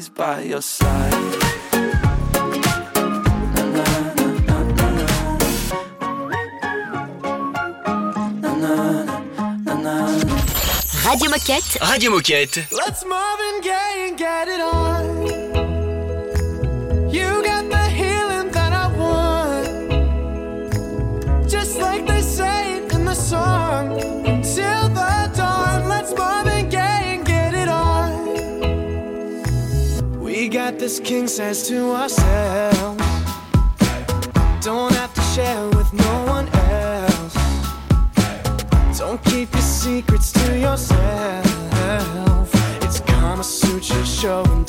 always 0.00 0.08
by 0.08 0.40
your 0.42 0.62
side. 0.62 1.12
Radio 11.04 11.28
Moquette. 11.28 11.90
Radio 11.90 12.10
Moquette. 12.12 12.72
Let's 12.72 13.04
move 13.04 13.40
and 13.54 13.62
and 14.08 14.18
get 14.18 14.48
it 14.48 14.60
on. 14.60 14.89
Got 30.70 30.78
this 30.78 31.00
king 31.00 31.26
says 31.26 31.66
to 31.66 31.90
ourselves. 31.96 33.02
Don't 34.60 34.92
have 34.94 35.12
to 35.14 35.20
share 35.34 35.66
with 35.70 35.92
no 35.92 36.24
one 36.26 36.48
else. 36.48 37.34
Don't 38.96 39.20
keep 39.24 39.52
your 39.52 39.62
secrets 39.62 40.30
to 40.30 40.58
yourself. 40.60 42.50
It's 42.82 43.00
Kama 43.00 43.42
Sutra 43.42 44.06
show 44.06 44.44
and 44.44 44.64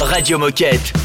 Radio 0.00 0.38
Moquette. 0.38 0.99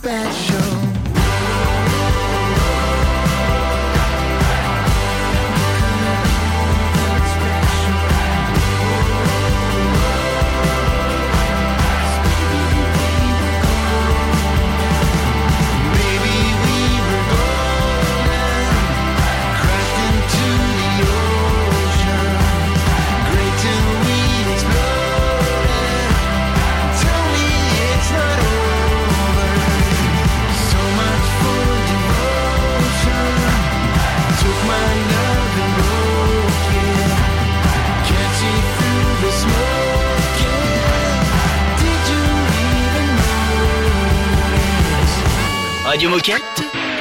special. 0.00 0.57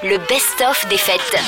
Le 0.03 0.17
best-of 0.29 0.87
des 0.91 0.97
fêtes. 0.97 1.41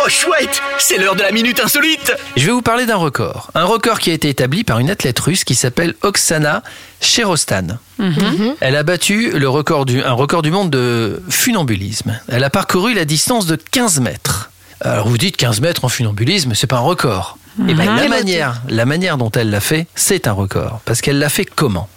Oh 0.00 0.08
chouette 0.08 0.62
C'est 0.78 0.96
l'heure 0.96 1.16
de 1.16 1.22
la 1.22 1.32
minute 1.32 1.58
insolite 1.58 2.12
Je 2.36 2.46
vais 2.46 2.52
vous 2.52 2.62
parler 2.62 2.86
d'un 2.86 2.94
record. 2.94 3.50
Un 3.56 3.64
record 3.64 3.98
qui 3.98 4.10
a 4.10 4.12
été 4.12 4.28
établi 4.28 4.62
par 4.62 4.78
une 4.78 4.88
athlète 4.88 5.18
russe 5.18 5.42
qui 5.42 5.56
s'appelle 5.56 5.94
Oksana 6.02 6.62
Sherostan. 7.00 7.78
Mhm. 7.98 8.54
Elle 8.60 8.76
a 8.76 8.84
battu 8.84 9.36
le 9.36 9.48
record 9.48 9.86
du, 9.86 10.04
un 10.04 10.12
record 10.12 10.42
du 10.42 10.52
monde 10.52 10.70
de 10.70 11.20
funambulisme. 11.28 12.20
Elle 12.28 12.44
a 12.44 12.50
parcouru 12.50 12.94
la 12.94 13.04
distance 13.04 13.46
de 13.46 13.56
15 13.56 13.98
mètres. 13.98 14.52
Alors 14.80 15.08
vous 15.08 15.18
dites 15.18 15.36
15 15.36 15.60
mètres 15.60 15.84
en 15.84 15.88
funambulisme, 15.88 16.54
c'est 16.54 16.68
pas 16.68 16.76
un 16.76 16.80
record. 16.80 17.38
Et 17.68 17.74
ben, 17.74 17.96
la, 17.96 18.06
manière, 18.06 18.62
la 18.68 18.86
manière 18.86 19.16
dont 19.16 19.32
elle 19.32 19.50
l'a 19.50 19.60
fait, 19.60 19.88
c'est 19.96 20.28
un 20.28 20.32
record. 20.32 20.80
Parce 20.84 21.00
qu'elle 21.00 21.18
l'a 21.18 21.28
fait 21.28 21.44
comment? 21.44 21.88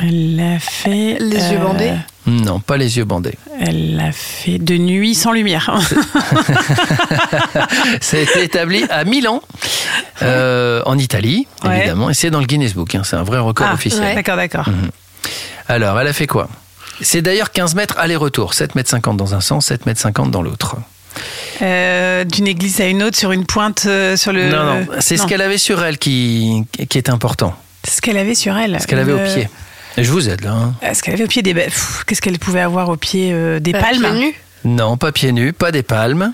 Elle 0.00 0.34
l'a 0.34 0.58
fait... 0.58 1.16
Les 1.20 1.52
yeux 1.52 1.58
bandés? 1.58 1.92
Non, 2.26 2.58
pas 2.60 2.76
les 2.76 2.96
yeux 2.96 3.04
bandés. 3.04 3.34
Elle 3.60 3.96
l'a 3.96 4.10
fait 4.12 4.58
de 4.58 4.76
nuit 4.76 5.14
sans 5.14 5.30
lumière. 5.32 5.70
Ça 8.00 8.16
a 8.16 8.20
été 8.20 8.42
établi 8.42 8.84
à 8.90 9.04
Milan, 9.04 9.42
euh, 10.22 10.82
en 10.86 10.98
Italie, 10.98 11.46
Ouais. 11.64 11.78
évidemment, 11.78 12.10
et 12.10 12.14
c'est 12.14 12.30
dans 12.30 12.40
le 12.40 12.46
Guinness 12.46 12.74
Book. 12.74 12.94
hein, 12.94 13.02
c'est 13.04 13.16
un 13.16 13.22
vrai 13.22 13.38
record 13.38 13.68
Ah, 13.70 13.74
officiel. 13.74 14.14
D'accord, 14.14 14.36
d'accord. 14.36 14.66
Alors, 15.68 15.98
elle 16.00 16.06
a 16.08 16.12
fait 16.12 16.26
quoi? 16.26 16.48
C'est 17.00 17.22
d'ailleurs 17.22 17.52
15 17.52 17.74
mètres 17.74 17.94
aller-retour, 17.98 18.54
7 18.54 18.74
mètres 18.74 18.90
50 18.90 19.16
dans 19.16 19.34
un 19.34 19.40
sens, 19.40 19.66
7 19.66 19.86
mètres 19.86 20.00
50 20.00 20.30
dans 20.30 20.42
l'autre. 20.42 20.76
Euh, 21.62 22.24
D'une 22.24 22.46
église 22.46 22.80
à 22.80 22.86
une 22.86 23.02
autre 23.02 23.16
sur 23.16 23.32
une 23.32 23.46
pointe 23.46 23.84
euh, 23.86 24.16
sur 24.16 24.32
le. 24.32 24.50
non, 24.50 24.64
non, 24.64 24.86
c'est 25.00 25.16
ce 25.16 25.26
qu'elle 25.26 25.40
avait 25.42 25.58
sur 25.58 25.82
elle 25.84 25.98
qui, 25.98 26.64
qui 26.88 26.98
est 26.98 27.08
important. 27.08 27.54
Ce 27.88 28.00
qu'elle 28.00 28.18
avait 28.18 28.34
sur 28.34 28.56
elle. 28.56 28.78
Ce 28.80 28.86
qu'elle 28.86 28.98
avait 28.98 29.12
au 29.12 29.18
pied. 29.18 29.48
Et 29.96 30.04
je 30.04 30.10
vous 30.12 30.28
aide 30.28 30.42
là. 30.44 30.52
hein. 30.52 30.74
Euh, 30.82 30.94
Ce 30.94 31.02
qu'elle 31.02 31.14
avait 31.14 31.24
au 31.24 31.28
pied 31.28 31.42
des. 31.42 31.54
Pff, 31.54 32.04
Qu'est-ce 32.06 32.20
qu'elle 32.20 32.38
pouvait 32.38 32.60
avoir 32.60 32.88
au 32.88 32.96
pied 32.96 33.30
euh, 33.32 33.60
Des 33.60 33.72
Bah, 33.72 33.80
palmes 33.80 34.18
nus. 34.18 34.34
Non, 34.64 34.96
pas 34.96 35.12
pieds 35.12 35.32
nus, 35.32 35.52
pas 35.52 35.70
des 35.70 35.82
palmes. 35.82 36.32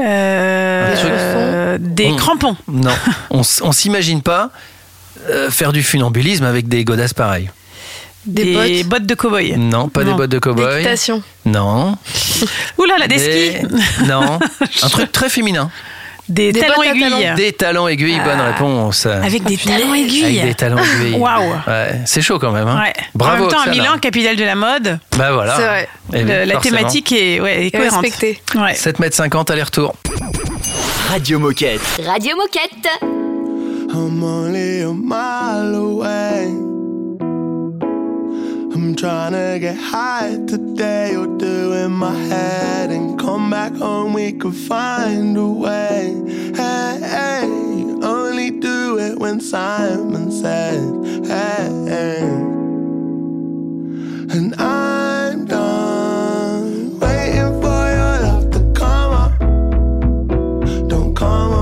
Euh, 0.00 0.94
Des 0.94 1.00
euh, 1.04 1.78
des 1.80 2.06
On- 2.06 2.16
crampons. 2.16 2.56
Non, 2.68 2.92
on, 3.30 3.40
s- 3.40 3.60
on 3.64 3.72
s'imagine 3.72 4.22
pas 4.22 4.50
euh, 5.28 5.50
faire 5.50 5.72
du 5.72 5.82
funambulisme 5.82 6.44
avec 6.44 6.68
des 6.68 6.84
godasses 6.84 7.14
pareilles. 7.14 7.50
Des, 8.26 8.84
bottes. 8.84 9.04
de 9.04 9.14
cow-boy. 9.14 9.56
Non, 9.58 9.88
pas 9.90 10.02
des 10.02 10.10
Non. 10.10 10.16
bottes 10.16 10.30
de 10.30 10.38
cow-boy. 10.38 10.76
D'équitation. 10.76 11.22
Non. 11.44 11.98
Ouh 12.78 12.84
là 12.84 12.94
là, 12.98 13.06
des, 13.06 13.18
skis. 13.18 13.66
Non. 14.06 14.38
Un 14.82 14.88
truc 14.88 15.12
très 15.12 15.28
féminin. 15.28 15.70
Des, 16.28 16.52
Des 16.52 16.60
talons 16.60 16.82
aiguilles. 16.82 17.32
Des 17.36 17.52
talons 17.52 17.86
aiguilles, 17.88 18.18
bonne 18.24 18.40
Ah. 18.40 18.46
réponse. 18.52 19.04
Avec 19.06 19.42
des 19.44 19.58
talons 19.58 19.92
aiguilles. 19.94 20.38
Avec 20.40 20.48
des 20.50 20.54
talons 20.54 20.78
aiguilles. 20.78 21.18
Waouh. 21.18 21.50
Ouais, 21.66 22.00
c'est 22.06 22.22
chaud 22.22 22.38
quand 22.38 22.50
même. 22.52 22.66
Hein. 22.66 22.80
Ouais. 22.82 22.92
Bravo. 23.14 23.36
en 23.44 23.46
même 23.46 23.48
temps, 23.50 23.60
à. 23.66 23.70
Milan, 23.70 23.98
capitale 24.00 24.36
de 24.36 24.44
la 24.44 24.54
mode, 24.54 24.98
Bah 25.18 25.32
voilà. 25.32 25.56
C'est 25.56 25.66
vrai. 25.66 25.88
Le- 26.12 26.22
bien, 26.24 26.44
la 26.46 26.54
forcément. 26.54 26.76
thématique 26.78 27.12
est, 27.12 27.40
ouais, 27.40 27.66
est 27.66 27.70
cohérente. 27.70 28.02
respecté. 28.02 28.40
Ouais. 28.54 28.74
7 28.74 28.98
mètres 29.00 29.16
50 29.16 29.50
aller-retour. 29.50 29.94
Radio 31.10 31.38
Moquette. 31.38 31.80
Radio 32.06 32.36
Moquette. 32.36 32.88
I'm 33.92 34.22
only 34.24 34.80
a 34.82 34.92
mile 34.92 35.74
away. 35.76 36.73
I'm 38.74 38.96
trying 38.96 39.34
to 39.34 39.58
get 39.60 39.76
high 39.76 40.36
today. 40.48 41.12
You're 41.12 41.38
doing 41.38 41.92
my 41.92 42.12
head 42.12 42.90
and 42.90 43.16
come 43.16 43.48
back 43.48 43.72
home. 43.72 44.12
We 44.14 44.32
could 44.32 44.56
find 44.56 45.36
a 45.36 45.46
way. 45.46 46.12
Hey, 46.56 46.98
hey, 47.00 47.44
only 48.02 48.50
do 48.50 48.98
it 48.98 49.16
when 49.20 49.38
Simon 49.40 50.32
says, 50.32 51.28
hey. 51.28 51.68
And 54.36 54.56
I'm 54.56 55.44
done 55.44 56.98
waiting 56.98 57.60
for 57.62 57.84
your 57.98 58.18
love 58.26 58.50
to 58.50 58.72
come 58.74 59.12
up. 59.12 59.38
Don't 60.88 61.14
come 61.14 61.52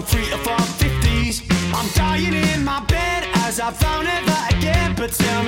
from 0.00 0.18
three 0.18 0.30
to 0.30 0.38
from. 0.38 1.42
I'm 1.74 1.88
dying 1.94 2.34
in 2.34 2.64
my 2.64 2.80
bed 2.86 3.24
as 3.46 3.60
I 3.60 3.70
found 3.70 4.04
never 4.06 4.56
again, 4.56 4.94
but 4.96 5.12
tell 5.12 5.39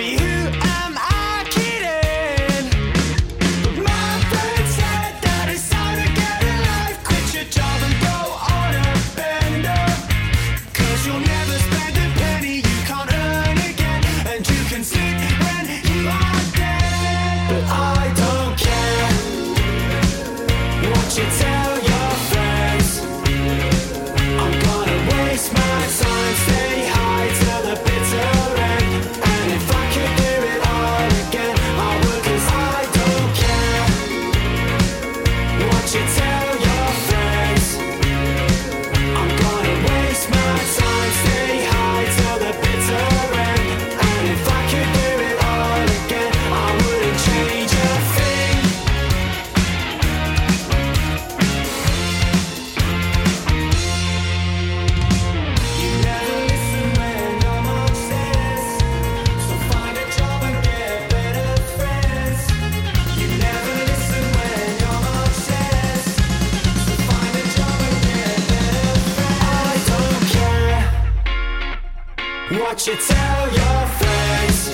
you 72.87 72.97
tell 72.97 73.49
your 73.53 73.87
friends? 73.99 74.69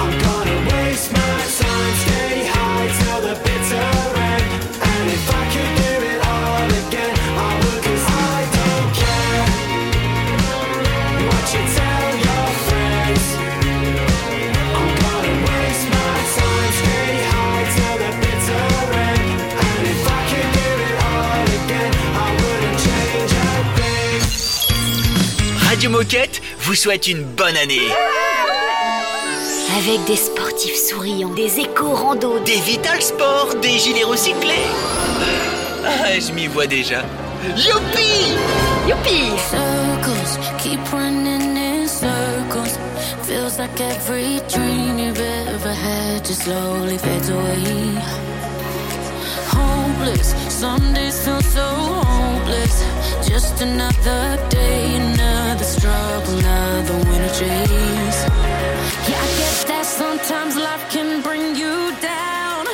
I'm 0.00 0.12
gonna 0.24 0.58
waste 0.72 1.12
my 1.12 1.18
time, 1.60 1.94
stay 2.04 2.46
high 2.48 2.88
till 2.98 3.20
the 3.28 3.34
bitter 3.44 3.92
end. 4.32 4.46
And 4.80 5.04
if 5.12 5.24
I 5.28 5.44
could 5.52 5.72
do 5.82 5.92
it 6.12 6.20
all 6.24 6.64
again, 6.80 7.14
I 7.36 7.52
would, 7.60 7.80
cause 7.84 8.06
I 8.08 8.38
don't 8.56 8.88
care 9.02 9.44
what 11.28 11.44
you 11.52 11.62
tell 11.76 12.10
your 12.26 12.48
friends. 12.64 13.24
I'm 14.78 14.90
gonna 15.04 15.36
waste 15.44 15.86
my 15.92 16.16
time, 16.38 16.72
stay 16.80 17.12
high 17.32 17.64
till 17.76 17.96
the 18.00 18.12
bitter 18.22 18.64
end. 19.12 19.24
And 19.60 19.82
if 19.92 20.02
I 20.08 20.20
could 20.30 20.50
do 20.56 20.68
it 20.88 20.96
all 21.12 21.44
again, 21.60 21.92
I 22.16 22.26
wouldn't 22.40 22.78
change 22.86 23.32
a 23.44 23.60
thing. 23.76 24.24
Radio 25.68 25.90
Moquette 25.90 26.40
vous 26.72 26.76
souhaite 26.76 27.06
une 27.06 27.22
bonne 27.22 27.56
année. 27.58 27.86
Avec 29.76 30.02
des 30.06 30.16
sportifs 30.16 30.74
souriants, 30.74 31.28
des 31.34 31.60
échos 31.60 31.92
rando, 31.92 32.38
des 32.38 32.60
Vital 32.60 33.02
Sports, 33.02 33.56
des 33.60 33.78
gilets 33.78 34.04
recyclés. 34.04 34.64
Ah, 35.84 36.18
je 36.18 36.32
m'y 36.32 36.46
vois 36.46 36.66
déjà. 36.66 37.02
Youpi! 37.58 38.38
Youpi! 38.88 39.36
Circles, 39.50 40.38
keep 40.56 40.80
running 40.90 41.58
in 41.58 41.86
circles. 41.86 42.78
Feels 43.24 43.58
like 43.58 43.78
every 43.78 44.40
dream 44.48 44.98
you've 44.98 45.20
ever 45.20 45.74
had 45.74 46.24
just 46.24 46.44
slowly 46.44 46.96
fades 46.96 47.28
away. 47.28 47.98
Hopeless, 49.48 50.34
some 50.48 50.94
days 50.94 51.22
feel 51.22 51.42
so 51.42 51.60
hopeless. 51.60 52.91
Just 53.32 53.62
another 53.62 54.36
day, 54.50 54.94
another 54.94 55.64
struggle, 55.64 56.38
another 56.38 56.92
winter 57.08 57.32
chase. 57.32 58.20
Yeah, 59.08 59.26
I 59.26 59.30
guess 59.38 59.64
that 59.64 59.86
sometimes 59.86 60.54
life 60.54 60.90
can 60.90 61.22
bring 61.22 61.56
you 61.56 61.96
down. 62.02 62.66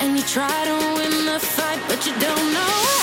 And 0.00 0.16
you 0.16 0.24
try 0.24 0.64
to 0.70 0.76
win 0.96 1.26
the 1.26 1.38
fight, 1.40 1.78
but 1.88 2.06
you 2.06 2.12
don't 2.18 2.54
know. 2.54 2.97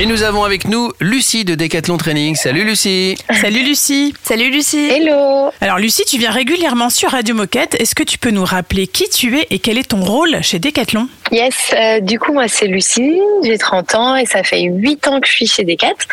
Et 0.00 0.06
nous 0.06 0.22
avons 0.22 0.44
avec 0.44 0.66
nous 0.66 0.92
Lucie 0.98 1.44
de 1.44 1.54
Decathlon 1.54 1.98
Training. 1.98 2.34
Salut 2.34 2.64
Lucie. 2.64 3.18
Salut 3.38 3.62
Lucie. 3.62 4.14
Salut 4.22 4.50
Lucie. 4.50 4.88
Hello. 4.88 5.49
Alors 5.62 5.76
Lucie, 5.76 6.06
tu 6.06 6.16
viens 6.16 6.30
régulièrement 6.30 6.88
sur 6.88 7.10
Radio 7.10 7.34
Moquette. 7.34 7.78
Est-ce 7.78 7.94
que 7.94 8.02
tu 8.02 8.16
peux 8.16 8.30
nous 8.30 8.46
rappeler 8.46 8.86
qui 8.86 9.10
tu 9.10 9.38
es 9.38 9.46
et 9.50 9.58
quel 9.58 9.76
est 9.76 9.90
ton 9.90 10.00
rôle 10.00 10.42
chez 10.42 10.58
Decathlon? 10.58 11.06
Yes, 11.32 11.54
euh, 11.74 12.00
du 12.00 12.18
coup 12.18 12.32
moi 12.32 12.48
c'est 12.48 12.66
Lucie, 12.66 13.20
j'ai 13.42 13.58
30 13.58 13.94
ans 13.94 14.16
et 14.16 14.24
ça 14.24 14.42
fait 14.42 14.62
8 14.62 15.08
ans 15.08 15.20
que 15.20 15.28
je 15.28 15.32
suis 15.32 15.46
chez 15.46 15.64
Decathlon. 15.64 16.08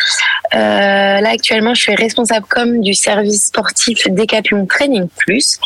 Euh, 0.53 0.57
là 1.21 1.29
actuellement 1.29 1.73
je 1.73 1.81
suis 1.81 1.95
responsable 1.95 2.45
com 2.49 2.81
du 2.81 2.93
service 2.93 3.45
sportif 3.45 4.09
Decathlon 4.09 4.65
Training 4.65 5.07
Plus 5.15 5.59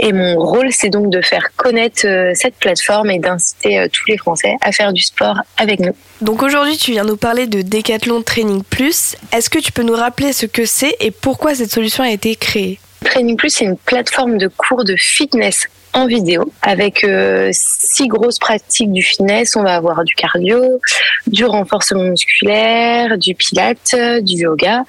et 0.00 0.12
mon 0.12 0.36
rôle 0.36 0.72
c'est 0.72 0.90
donc 0.90 1.08
de 1.08 1.22
faire 1.22 1.50
connaître 1.54 2.08
euh, 2.08 2.32
cette 2.34 2.56
plateforme 2.56 3.08
et 3.12 3.20
d'inciter 3.20 3.86
tous 3.92 4.06
les 4.08 4.18
Français 4.18 4.56
à 4.62 4.72
faire 4.72 4.92
du 4.92 5.02
sport 5.02 5.36
avec 5.56 5.78
nous. 5.78 5.94
Donc 6.22 6.42
aujourd'hui 6.42 6.76
tu 6.76 6.90
viens 6.90 7.04
nous 7.04 7.16
parler 7.16 7.46
de 7.46 7.62
Decathlon 7.62 8.22
Training 8.22 8.64
Plus. 8.64 9.14
Est-ce 9.30 9.48
que 9.48 9.60
tu 9.60 9.70
peux 9.70 9.84
nous 9.84 9.94
rappeler 9.94 10.32
ce 10.32 10.46
que 10.46 10.66
c'est 10.66 10.96
et 10.98 11.12
pourquoi 11.12 11.54
cette 11.54 11.70
solution 11.70 12.02
a 12.02 12.10
été 12.10 12.34
créée? 12.34 12.80
Training 13.04 13.36
Plus, 13.36 13.50
c'est 13.50 13.64
une 13.64 13.76
plateforme 13.76 14.38
de 14.38 14.48
cours 14.48 14.84
de 14.84 14.96
fitness 14.96 15.66
en 15.92 16.06
vidéo 16.06 16.52
avec 16.62 17.02
euh, 17.04 17.50
six 17.52 18.08
grosses 18.08 18.38
pratiques 18.38 18.92
du 18.92 19.02
fitness. 19.02 19.56
On 19.56 19.62
va 19.62 19.74
avoir 19.74 20.04
du 20.04 20.14
cardio, 20.14 20.80
du 21.26 21.44
renforcement 21.44 22.04
musculaire, 22.04 23.18
du 23.18 23.34
pilate, 23.34 23.94
du 24.22 24.42
yoga, 24.42 24.84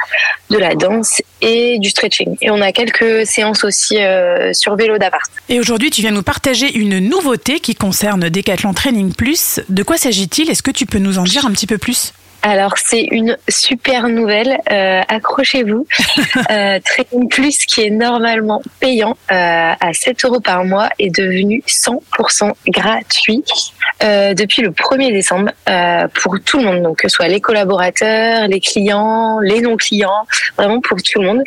de 0.49 0.57
la 0.57 0.76
danse 0.76 1.22
et 1.41 1.80
du 1.80 1.89
stretching. 1.89 2.36
Et 2.41 2.51
on 2.51 2.62
a 2.62 2.72
quelques 2.72 3.26
séances 3.26 3.64
aussi 3.64 3.97
euh, 3.97 4.51
sur 4.53 4.76
vélo 4.76 4.97
d'appart. 4.97 5.32
Et 5.47 5.60
aujourd'hui, 5.60 5.89
tu 5.89 6.01
viens 6.01 6.12
nous 6.12 6.24
partager 6.24 6.78
une 6.78 6.99
nouveauté 6.99 7.60
qui 7.60 7.76
concerne 7.76 8.30
Decathlon 8.30 8.74
Training 8.74 9.14
Plus. 9.14 9.62
De 9.70 9.84
quoi 9.84 9.97
s'agit-il? 9.97 10.49
Est-ce 10.49 10.64
que 10.64 10.72
tu 10.72 10.86
peux 10.86 10.99
nous 10.99 11.18
en 11.18 11.24
dire 11.24 11.45
un 11.45 11.51
petit 11.51 11.68
peu 11.68 11.78
plus? 11.78 12.14
Alors 12.42 12.78
c'est 12.78 13.02
une 13.02 13.38
super 13.50 14.08
nouvelle, 14.08 14.60
euh, 14.72 15.02
accrochez-vous. 15.08 15.86
euh, 16.52 16.80
Training 16.86 17.28
Plus 17.28 17.66
qui 17.66 17.82
est 17.82 17.90
normalement 17.90 18.62
payant 18.80 19.18
euh, 19.32 19.74
à 19.80 19.94
7 19.94 20.24
euros 20.24 20.40
par 20.40 20.64
mois 20.64 20.90
est 21.00 21.14
devenu 21.14 21.62
100% 21.68 22.54
gratuit 22.68 23.44
euh, 24.04 24.34
depuis 24.34 24.62
le 24.62 24.72
1er 24.72 25.12
décembre 25.12 25.52
pour 26.14 26.38
tout 26.46 26.60
le 26.60 26.64
monde, 26.64 26.82
donc 26.82 27.00
que 27.00 27.10
ce 27.10 27.16
soit 27.16 27.28
les 27.28 27.42
collaborateurs, 27.42 28.48
les 28.48 28.60
clients, 28.60 29.40
les 29.42 29.62
non-clients, 29.62 30.26
vraiment 30.58 30.80
pour 30.80 30.98
tout 31.02 31.20
le 31.20 31.28
monde. 31.28 31.44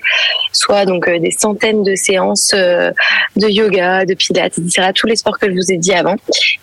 Soit 0.53 0.85
donc 0.85 1.09
des 1.09 1.31
centaines 1.31 1.83
de 1.83 1.95
séances 1.95 2.51
de 2.55 3.49
yoga, 3.49 4.05
de 4.05 4.15
pilates, 4.15 4.59
etc. 4.59 4.91
Tous 4.95 5.07
les 5.07 5.17
sports 5.17 5.39
que 5.39 5.49
je 5.49 5.55
vous 5.55 5.73
ai 5.73 5.77
dit 5.77 5.93
avant. 5.93 6.17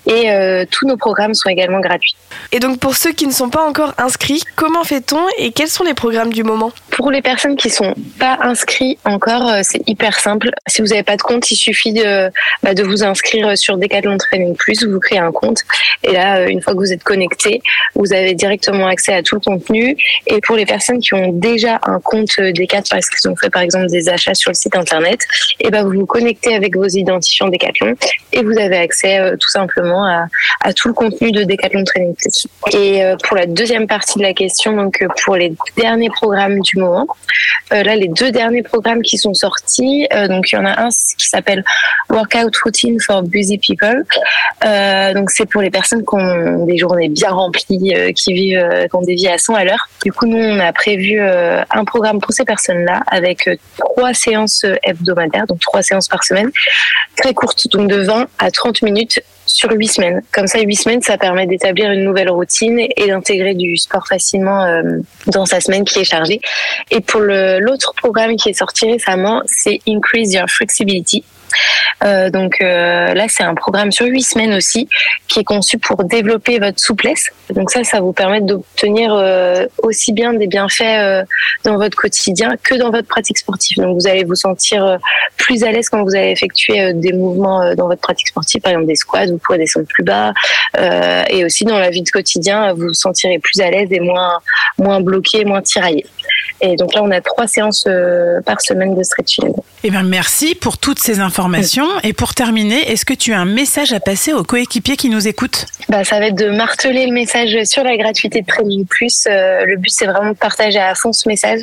Et 0.05 0.29
tous 0.71 0.87
nos 0.87 0.97
programmes 0.97 1.33
sont 1.33 1.49
également 1.49 1.79
gratuits. 1.79 2.15
Et 2.51 2.59
donc 2.59 2.79
pour 2.79 2.95
ceux 2.95 3.11
qui 3.11 3.27
ne 3.27 3.33
sont 3.33 3.49
pas 3.49 3.67
encore 3.67 3.93
inscrits, 3.97 4.18
comment 4.55 4.83
fait-on 4.83 5.21
et 5.37 5.51
quels 5.51 5.69
sont 5.69 5.83
les 5.83 5.93
programmes 5.93 6.31
du 6.31 6.43
moment? 6.43 6.71
Pour 6.91 7.11
les 7.11 7.21
personnes 7.21 7.55
qui 7.55 7.69
sont 7.69 7.93
pas 8.19 8.37
inscrits 8.41 8.97
encore, 9.05 9.47
euh, 9.47 9.59
c'est 9.63 9.81
hyper 9.87 10.19
simple. 10.19 10.51
Si 10.67 10.81
vous 10.81 10.89
n'avez 10.89 11.03
pas 11.03 11.15
de 11.15 11.21
compte, 11.21 11.49
il 11.51 11.55
suffit 11.55 11.93
de, 11.93 12.29
bah, 12.61 12.73
de 12.73 12.83
vous 12.83 13.03
inscrire 13.03 13.57
sur 13.57 13.77
Decathlon 13.77 14.17
Training 14.17 14.55
Plus, 14.55 14.85
vous 14.85 14.99
créez 14.99 15.19
un 15.19 15.31
compte. 15.31 15.63
Et 16.03 16.11
là, 16.11 16.39
euh, 16.39 16.47
une 16.47 16.61
fois 16.61 16.73
que 16.73 16.79
vous 16.79 16.91
êtes 16.91 17.03
connecté, 17.03 17.61
vous 17.95 18.13
avez 18.13 18.33
directement 18.33 18.87
accès 18.87 19.13
à 19.13 19.23
tout 19.23 19.35
le 19.35 19.41
contenu. 19.41 19.95
Et 20.27 20.41
pour 20.41 20.55
les 20.55 20.65
personnes 20.65 20.99
qui 20.99 21.13
ont 21.13 21.31
déjà 21.31 21.79
un 21.83 21.99
compte 21.99 22.31
euh, 22.39 22.51
Decathlon 22.51 22.79
parce 22.91 23.09
qu'ils 23.09 23.29
ont 23.29 23.35
fait 23.35 23.49
par 23.49 23.61
exemple 23.61 23.87
des 23.87 24.09
achats 24.09 24.33
sur 24.33 24.51
le 24.51 24.55
site 24.55 24.75
internet, 24.75 25.19
et 25.59 25.69
ben 25.69 25.83
vous 25.83 25.91
vous 25.91 26.05
connectez 26.05 26.55
avec 26.55 26.75
vos 26.75 26.87
identifiants 26.87 27.47
Decathlon 27.47 27.95
et 28.33 28.43
vous 28.43 28.57
avez 28.57 28.77
accès 28.77 29.19
tout 29.39 29.49
simplement 29.49 30.05
à, 30.05 30.73
tout 30.73 30.87
le 30.87 30.93
contenu 30.93 31.31
de 31.31 31.43
Decathlon 31.43 31.83
Training 31.83 32.15
Plus. 32.15 32.47
Et 32.73 33.01
pour 33.23 33.35
la 33.35 33.45
deuxième 33.45 33.87
partie 33.87 34.08
de 34.17 34.23
la 34.23 34.33
question, 34.33 34.73
donc 34.73 35.01
euh, 35.01 35.07
pour 35.23 35.35
les 35.35 35.53
derniers 35.77 36.09
programmes 36.09 36.59
du 36.59 36.77
moment, 36.77 37.07
euh, 37.73 37.83
là 37.83 37.95
les 37.95 38.07
deux 38.07 38.31
derniers 38.31 38.63
programmes 38.63 39.01
qui 39.01 39.17
sont 39.17 39.33
sortis, 39.33 40.07
euh, 40.13 40.27
donc 40.27 40.51
il 40.51 40.55
y 40.55 40.57
en 40.57 40.65
a 40.65 40.81
un 40.81 40.89
qui 40.89 41.27
s'appelle 41.27 41.63
Workout 42.09 42.55
Routine 42.63 42.99
for 42.99 43.23
Busy 43.23 43.57
People. 43.57 44.05
Donc 45.13 45.31
c'est 45.31 45.45
pour 45.45 45.61
les 45.61 45.69
personnes 45.69 46.01
qui 46.01 46.15
ont 46.15 46.65
des 46.65 46.77
journées 46.77 47.09
bien 47.09 47.31
remplies, 47.31 47.93
qui 48.15 48.33
vivent, 48.33 48.87
qui 48.89 48.95
ont 48.95 49.01
des 49.01 49.15
vies 49.15 49.27
à 49.27 49.37
100 49.37 49.55
à 49.55 49.63
l'heure. 49.63 49.87
Du 50.03 50.11
coup, 50.11 50.25
nous 50.25 50.37
on 50.37 50.59
a 50.59 50.71
prévu 50.73 51.19
un 51.19 51.85
programme 51.85 52.19
pour 52.19 52.31
ces 52.31 52.45
personnes-là 52.45 53.03
avec 53.07 53.49
trois 53.77 54.13
séances 54.13 54.65
hebdomadaires, 54.83 55.47
donc 55.47 55.59
trois 55.59 55.81
séances 55.81 56.07
par 56.07 56.23
semaine, 56.23 56.51
très 57.15 57.33
courtes, 57.33 57.67
donc 57.71 57.89
de 57.89 58.01
20 58.01 58.27
à 58.39 58.51
30 58.51 58.81
minutes 58.81 59.21
sur 59.49 59.71
8 59.71 59.87
semaines. 59.87 60.21
Comme 60.31 60.47
ça, 60.47 60.59
8 60.59 60.75
semaines, 60.75 61.01
ça 61.01 61.17
permet 61.17 61.47
d'établir 61.47 61.91
une 61.91 62.03
nouvelle 62.03 62.29
routine 62.29 62.79
et 62.79 63.07
d'intégrer 63.07 63.55
du 63.55 63.77
sport 63.77 64.07
facilement 64.07 64.63
euh, 64.63 64.99
dans 65.27 65.45
sa 65.45 65.59
semaine 65.59 65.83
qui 65.83 65.99
est 65.99 66.03
chargée. 66.03 66.39
Et 66.91 67.01
pour 67.01 67.21
l'autre 67.21 67.93
programme 67.95 68.35
qui 68.35 68.49
est 68.49 68.53
sorti 68.53 68.89
récemment, 68.91 69.41
c'est 69.45 69.79
Increase 69.87 70.33
Your 70.33 70.49
Flexibility. 70.49 71.23
Euh, 72.03 72.29
donc 72.29 72.61
euh, 72.61 73.13
là, 73.13 73.25
c'est 73.27 73.43
un 73.43 73.55
programme 73.55 73.91
sur 73.91 74.05
huit 74.05 74.23
semaines 74.23 74.53
aussi, 74.53 74.87
qui 75.27 75.39
est 75.39 75.43
conçu 75.43 75.77
pour 75.77 76.03
développer 76.03 76.59
votre 76.59 76.79
souplesse. 76.79 77.29
Donc 77.49 77.71
ça, 77.71 77.83
ça 77.83 77.99
vous 77.99 78.13
permet 78.13 78.41
d'obtenir 78.41 79.13
euh, 79.13 79.65
aussi 79.79 80.13
bien 80.13 80.33
des 80.33 80.47
bienfaits 80.47 80.81
euh, 80.81 81.23
dans 81.63 81.77
votre 81.77 81.97
quotidien 81.97 82.55
que 82.63 82.75
dans 82.75 82.91
votre 82.91 83.07
pratique 83.07 83.37
sportive. 83.37 83.77
Donc 83.77 83.99
vous 83.99 84.07
allez 84.07 84.23
vous 84.23 84.35
sentir 84.35 84.97
plus 85.37 85.63
à 85.63 85.71
l'aise 85.71 85.89
quand 85.89 86.03
vous 86.03 86.15
allez 86.15 86.31
effectuer 86.31 86.93
des 86.93 87.13
mouvements 87.13 87.73
dans 87.75 87.87
votre 87.87 88.01
pratique 88.01 88.27
sportive, 88.27 88.61
par 88.61 88.71
exemple 88.71 88.87
des 88.87 88.95
squats, 88.95 89.25
vous 89.25 89.37
pourrez 89.37 89.57
descendre 89.57 89.87
plus 89.87 90.03
bas, 90.03 90.33
et 91.29 91.43
aussi 91.43 91.65
dans 91.65 91.79
la 91.79 91.89
vie 91.89 92.01
de 92.01 92.09
quotidien, 92.09 92.73
vous 92.73 92.87
vous 92.87 92.93
sentirez 92.93 93.39
plus 93.39 93.59
à 93.61 93.69
l'aise 93.69 93.89
et 93.91 93.99
moins 93.99 94.39
moins 94.77 95.01
bloqué, 95.01 95.45
moins 95.45 95.61
tiraillé. 95.61 96.05
Et 96.61 96.75
donc 96.75 96.93
là, 96.93 97.01
on 97.03 97.11
a 97.11 97.21
trois 97.21 97.47
séances 97.47 97.87
par 98.45 98.61
semaine 98.61 98.95
de 98.95 99.03
stretching. 99.03 99.53
Eh 99.85 99.91
bien, 99.91 100.03
merci 100.03 100.55
pour 100.55 100.77
toutes 100.77 100.99
ces 100.99 101.21
informations. 101.21 101.87
Et 102.03 102.11
pour 102.11 102.33
terminer, 102.33 102.91
est-ce 102.91 103.05
que 103.05 103.13
tu 103.13 103.31
as 103.31 103.39
un 103.39 103.45
message 103.45 103.93
à 103.93 104.01
passer 104.01 104.33
aux 104.33 104.43
coéquipiers 104.43 104.97
qui 104.97 105.07
nous 105.07 105.25
écoutent? 105.25 105.67
Bah, 105.87 106.03
ça 106.03 106.19
va 106.19 106.27
être 106.27 106.35
de 106.35 106.49
marteler 106.49 107.05
le 107.05 107.13
message 107.13 107.63
sur 107.63 107.85
la 107.85 107.95
gratuité 107.95 108.41
de 108.41 108.45
Training 108.45 108.85
Plus. 108.85 109.25
Euh, 109.25 109.63
le 109.63 109.77
but, 109.77 109.89
c'est 109.89 110.05
vraiment 110.05 110.31
de 110.31 110.37
partager 110.37 110.79
à 110.79 110.93
fond 110.95 111.13
ce 111.13 111.29
message. 111.29 111.61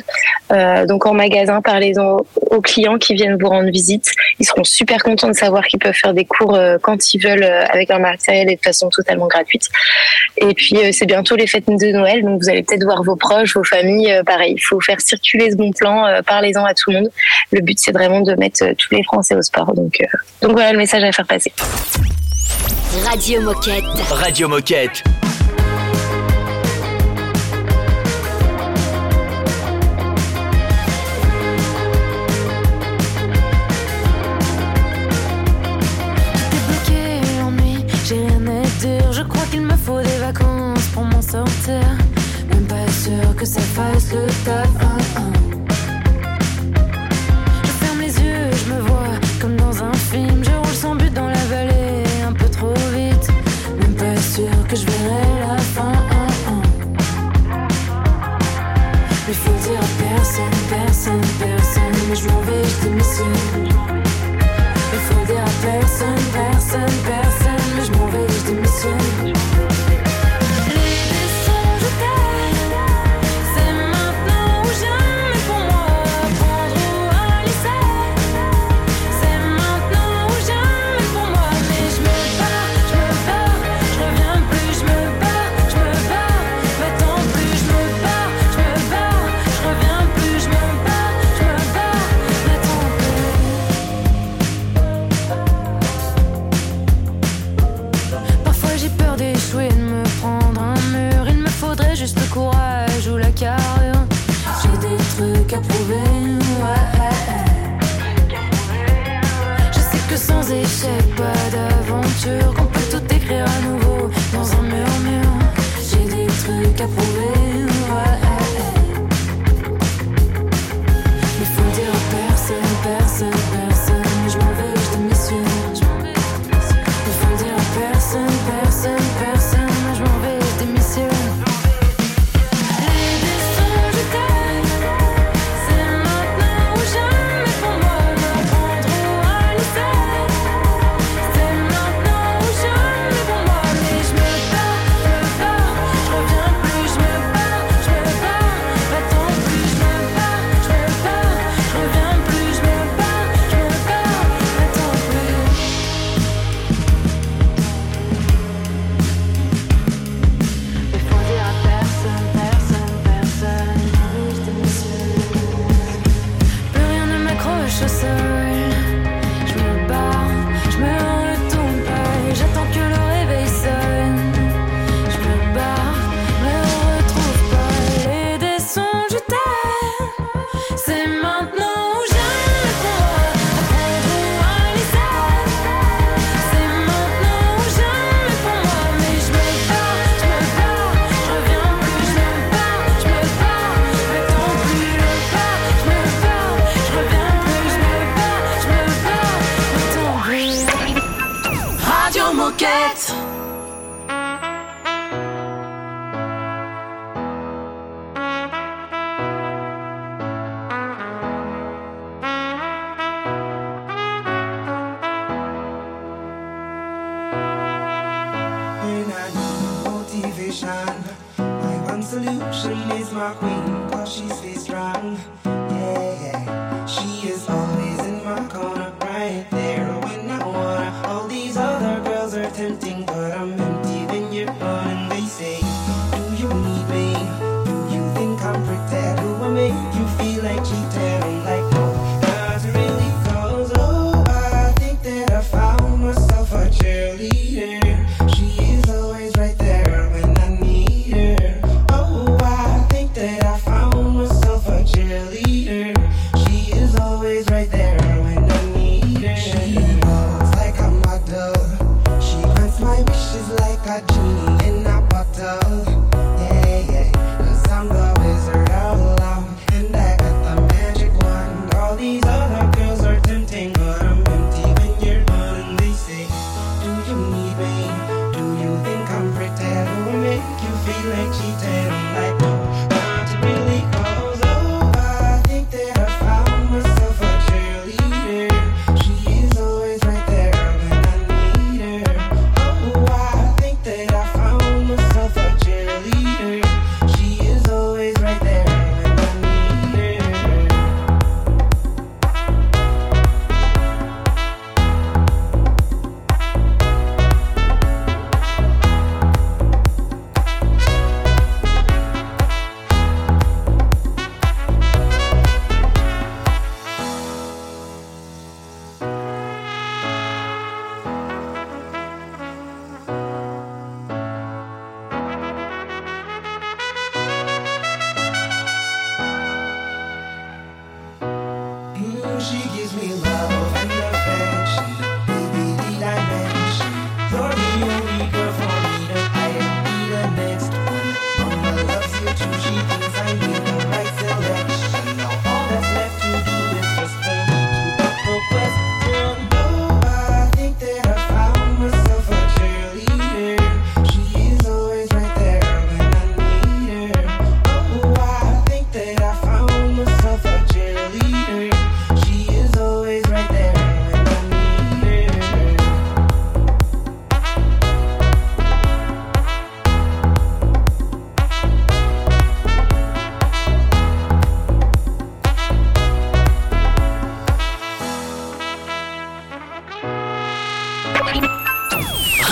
Euh, 0.51 0.87
donc 0.87 1.05
en 1.05 1.13
magasin, 1.13 1.61
parlez-en 1.61 2.17
aux 2.35 2.61
clients 2.61 2.97
qui 2.97 3.13
viennent 3.13 3.37
vous 3.39 3.49
rendre 3.49 3.69
visite. 3.69 4.11
Ils 4.39 4.47
seront 4.47 4.63
super 4.63 5.03
contents 5.03 5.27
de 5.27 5.33
savoir 5.33 5.63
qu'ils 5.67 5.79
peuvent 5.79 5.93
faire 5.93 6.15
des 6.15 6.25
cours 6.25 6.55
euh, 6.55 6.77
quand 6.81 7.13
ils 7.13 7.19
veulent 7.19 7.43
avec 7.43 7.89
leur 7.89 7.99
matériel 7.99 8.49
et 8.49 8.55
de 8.55 8.61
façon 8.61 8.89
totalement 8.89 9.27
gratuite. 9.27 9.69
Et 10.37 10.55
puis, 10.55 10.75
c'est 10.91 11.05
bientôt 11.05 11.35
les 11.35 11.45
fêtes 11.45 11.67
de 11.67 11.91
Noël, 11.91 12.23
donc 12.23 12.41
vous 12.41 12.49
allez 12.49 12.63
peut-être 12.63 12.83
voir 12.83 13.03
vos 13.03 13.15
proches, 13.15 13.55
vos 13.55 13.63
familles. 13.63 14.21
pareil, 14.25 14.55
il 14.57 14.61
faut 14.61 14.79
faire 14.81 14.99
circuler 15.01 15.51
ce 15.51 15.55
bon 15.55 15.71
plan. 15.71 16.21
parlez-en 16.25 16.65
à 16.65 16.73
tout 16.73 16.91
le 16.91 16.97
monde. 16.97 17.09
Le 17.51 17.61
but, 17.61 17.77
c'est 17.79 17.91
vraiment 18.07 18.21
de 18.21 18.33
mettre 18.35 18.63
euh, 18.63 18.73
tous 18.77 18.93
les 18.93 19.03
Français 19.03 19.35
au 19.35 19.41
sport. 19.41 19.73
Donc, 19.73 19.95
euh, 20.01 20.05
donc 20.41 20.51
voilà 20.53 20.71
le 20.71 20.77
message 20.77 21.03
à 21.03 21.11
faire 21.11 21.25
passer. 21.25 21.51
Radio 23.05 23.41
Moquette. 23.41 23.83
Radio 24.09 24.47
Moquette. 24.47 25.03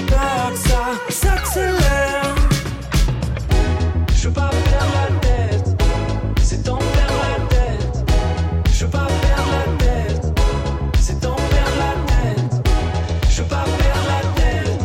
Pas 0.00 0.50
que 0.52 0.58
ça 0.68 0.84
s'accélère. 1.08 2.34
Je 4.14 4.28
veux 4.28 4.34
pas 4.34 4.50
perdre 4.64 4.92
la 4.94 5.08
tête, 5.20 5.82
c'est 6.42 6.68
en 6.68 6.76
perdre 6.78 7.20
la 7.28 7.46
tête. 7.48 8.04
Je 8.72 8.84
veux 8.84 8.90
pas 8.90 9.06
perdre 9.06 9.50
la 9.50 9.84
tête, 9.84 10.24
c'est 11.00 11.26
en 11.26 11.34
perdre 11.34 11.78
la 11.78 11.94
tête. 12.12 12.62
Je 13.28 13.42
veux 13.42 13.48
pas 13.48 13.64
perdre 13.64 14.06
la 14.08 14.40
tête, 14.40 14.80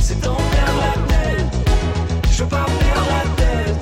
c'est 0.00 0.26
en 0.26 0.34
perdre 0.34 0.80
la 0.80 0.94
tête. 1.14 1.52
Je 2.30 2.42
veux 2.42 2.48
pas 2.48 2.66
perdre 2.78 3.08
la 3.08 3.24
tête, 3.42 3.80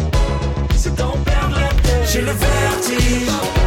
c'est 0.76 1.00
en 1.00 1.12
perdre 1.12 1.56
la 1.60 1.68
tête. 1.82 2.08
J'ai 2.12 2.20
le 2.20 2.32
vertige, 2.32 3.63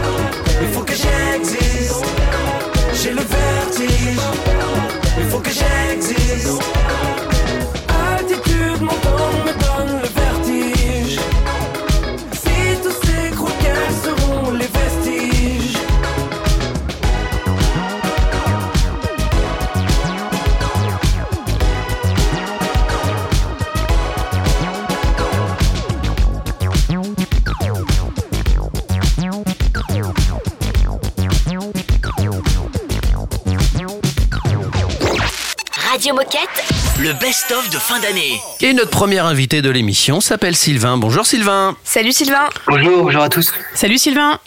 Le 37.00 37.14
best-of 37.14 37.70
de 37.70 37.78
fin 37.78 38.00
d'année. 38.00 38.42
Et 38.60 38.74
notre 38.74 38.90
premier 38.90 39.20
invité 39.20 39.62
de 39.62 39.70
l'émission 39.70 40.20
s'appelle 40.20 40.58
Sylvain. 40.58 40.98
Bonjour 40.98 41.26
Sylvain. 41.26 41.78
Salut 41.86 42.12
Sylvain. 42.12 42.50
Bonjour, 42.68 43.04
bonjour 43.04 43.22
à 43.22 43.30
tous. 43.30 43.54
Salut 43.74 43.98
Sylvain. 43.98 44.38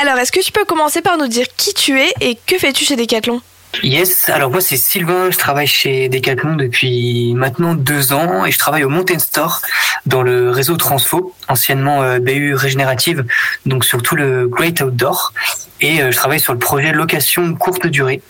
Alors, 0.00 0.18
est-ce 0.18 0.32
que 0.32 0.40
tu 0.40 0.50
peux 0.50 0.64
commencer 0.64 1.00
par 1.00 1.18
nous 1.18 1.28
dire 1.28 1.46
qui 1.56 1.74
tu 1.74 2.00
es 2.00 2.12
et 2.20 2.36
que 2.46 2.58
fais-tu 2.58 2.84
chez 2.84 2.96
Decathlon? 2.96 3.40
Yes, 3.84 4.28
alors 4.28 4.50
moi 4.50 4.60
c'est 4.60 4.76
Sylvain, 4.76 5.30
je 5.30 5.38
travaille 5.38 5.66
chez 5.66 6.10
Decathlon 6.10 6.56
depuis 6.56 7.32
maintenant 7.34 7.74
deux 7.74 8.12
ans 8.12 8.44
et 8.44 8.50
je 8.50 8.58
travaille 8.58 8.84
au 8.84 8.90
Mountain 8.90 9.18
Store 9.18 9.62
dans 10.04 10.22
le 10.22 10.50
réseau 10.50 10.76
Transfo, 10.76 11.34
anciennement 11.48 12.02
euh, 12.02 12.18
BU 12.18 12.54
Régénérative, 12.54 13.24
donc 13.64 13.86
sur 13.86 14.02
tout 14.02 14.14
le 14.14 14.46
Great 14.46 14.82
Outdoor. 14.82 15.32
Et 15.80 16.02
euh, 16.02 16.10
je 16.10 16.16
travaille 16.16 16.40
sur 16.40 16.52
le 16.52 16.58
projet 16.58 16.92
location 16.92 17.54
courte 17.54 17.86
durée 17.86 18.20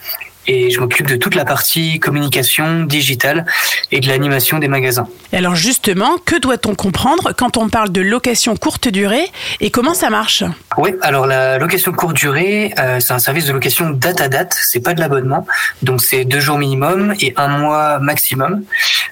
et 0.47 0.71
je 0.71 0.81
m'occupe 0.81 1.07
de 1.07 1.17
toute 1.17 1.35
la 1.35 1.45
partie 1.45 2.01
communication 2.01 2.85
digitale 2.85 3.47
et 3.91 4.01
de 4.01 4.09
l'animation 4.09 4.59
des 4.59 4.69
magasins. 4.69 5.09
Et 5.33 5.37
alors 5.37 5.55
justement, 5.55 6.17
que 6.25 6.37
doit-on 6.39 6.75
comprendre 6.75 7.33
quand 7.37 7.57
on 7.57 7.69
parle 7.69 7.91
de 7.91 8.01
location 8.01 8.57
courte 8.57 8.89
durée 8.89 9.31
et 9.61 9.71
comment 9.71 9.95
ça 9.95 10.11
marche? 10.11 10.45
Oui, 10.77 10.95
alors 11.03 11.27
la 11.27 11.59
location 11.59 11.93
courte 11.93 12.17
durée, 12.17 12.75
euh, 12.79 13.01
c'est 13.01 13.13
un 13.13 13.19
service 13.19 13.47
de 13.47 13.53
location 13.53 13.91
date 13.91 14.21
à 14.21 14.29
date, 14.29 14.57
c'est 14.61 14.81
pas 14.81 14.95
de 14.95 15.01
l'abonnement, 15.01 15.47
donc 15.83 16.01
c'est 16.03 16.25
deux 16.25 16.41
jours 16.41 16.59
minimum 16.59 17.15
et 17.21 17.35
un 17.37 17.49
mois 17.49 17.99
maximum. 17.99 18.65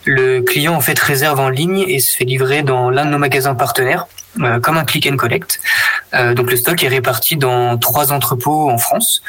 Le 0.04 0.40
client 0.40 0.74
en 0.74 0.80
fait 0.80 0.98
réserve 0.98 1.40
en 1.40 1.48
ligne 1.48 1.84
et 1.86 2.00
se 2.00 2.16
fait 2.16 2.24
livrer 2.24 2.62
dans 2.62 2.90
l'un 2.90 3.04
de 3.04 3.10
nos 3.10 3.18
magasins 3.18 3.54
partenaires. 3.54 4.06
euh, 4.40 4.60
comme 4.60 4.76
un 4.76 4.84
click 4.84 5.08
and 5.10 5.16
collect. 5.16 5.60
Euh, 6.14 6.34
donc 6.34 6.50
le 6.50 6.56
stock 6.56 6.82
est 6.82 6.88
réparti 6.88 7.36
dans 7.36 7.78
trois 7.78 8.12
entrepôts 8.12 8.70
en 8.70 8.78
France, 8.78 9.22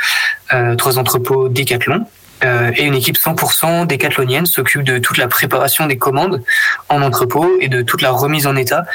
euh, 0.53 0.75
trois 0.75 0.97
entrepôts 0.97 1.49
Decathlon. 1.49 2.05
Euh, 2.43 2.71
et 2.75 2.85
une 2.85 2.95
équipe 2.95 3.17
100% 3.17 3.85
décathlonienne 3.85 4.45
s'occupe 4.45 4.83
de 4.83 4.97
toute 4.97 5.17
la 5.17 5.27
préparation 5.27 5.85
des 5.85 5.97
commandes 5.97 6.41
en 6.89 7.01
entrepôt 7.01 7.47
et 7.59 7.67
de 7.67 7.83
toute 7.83 8.01
la 8.01 8.11
remise 8.11 8.47
en 8.47 8.55
état 8.55 8.85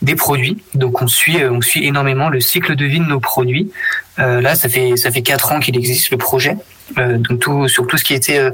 des 0.00 0.14
produits. 0.14 0.62
Donc 0.74 1.02
on 1.02 1.06
suit, 1.06 1.42
euh, 1.42 1.50
on 1.52 1.60
suit 1.60 1.84
énormément 1.84 2.30
le 2.30 2.40
cycle 2.40 2.76
de 2.76 2.84
vie 2.86 3.00
de 3.00 3.04
nos 3.04 3.20
produits. 3.20 3.70
Euh, 4.18 4.40
là, 4.40 4.54
ça 4.54 4.68
fait 4.68 4.96
ça 4.96 5.10
fait 5.10 5.22
quatre 5.22 5.52
ans 5.52 5.60
qu'il 5.60 5.76
existe 5.76 6.10
le 6.10 6.16
projet. 6.16 6.56
Euh, 6.98 7.18
donc 7.18 7.40
tout 7.40 7.68
sur 7.68 7.86
tout 7.86 7.98
ce 7.98 8.04
qui 8.04 8.14
était 8.14 8.50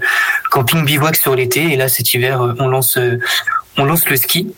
camping 0.50 0.84
bivouac 0.84 1.16
sur 1.16 1.34
l'été 1.34 1.72
et 1.72 1.76
là 1.76 1.88
cet 1.88 2.14
hiver 2.14 2.54
on 2.58 2.68
lance 2.68 2.98
on 3.76 3.84
lance 3.84 4.08
le 4.08 4.16
ski. 4.16 4.52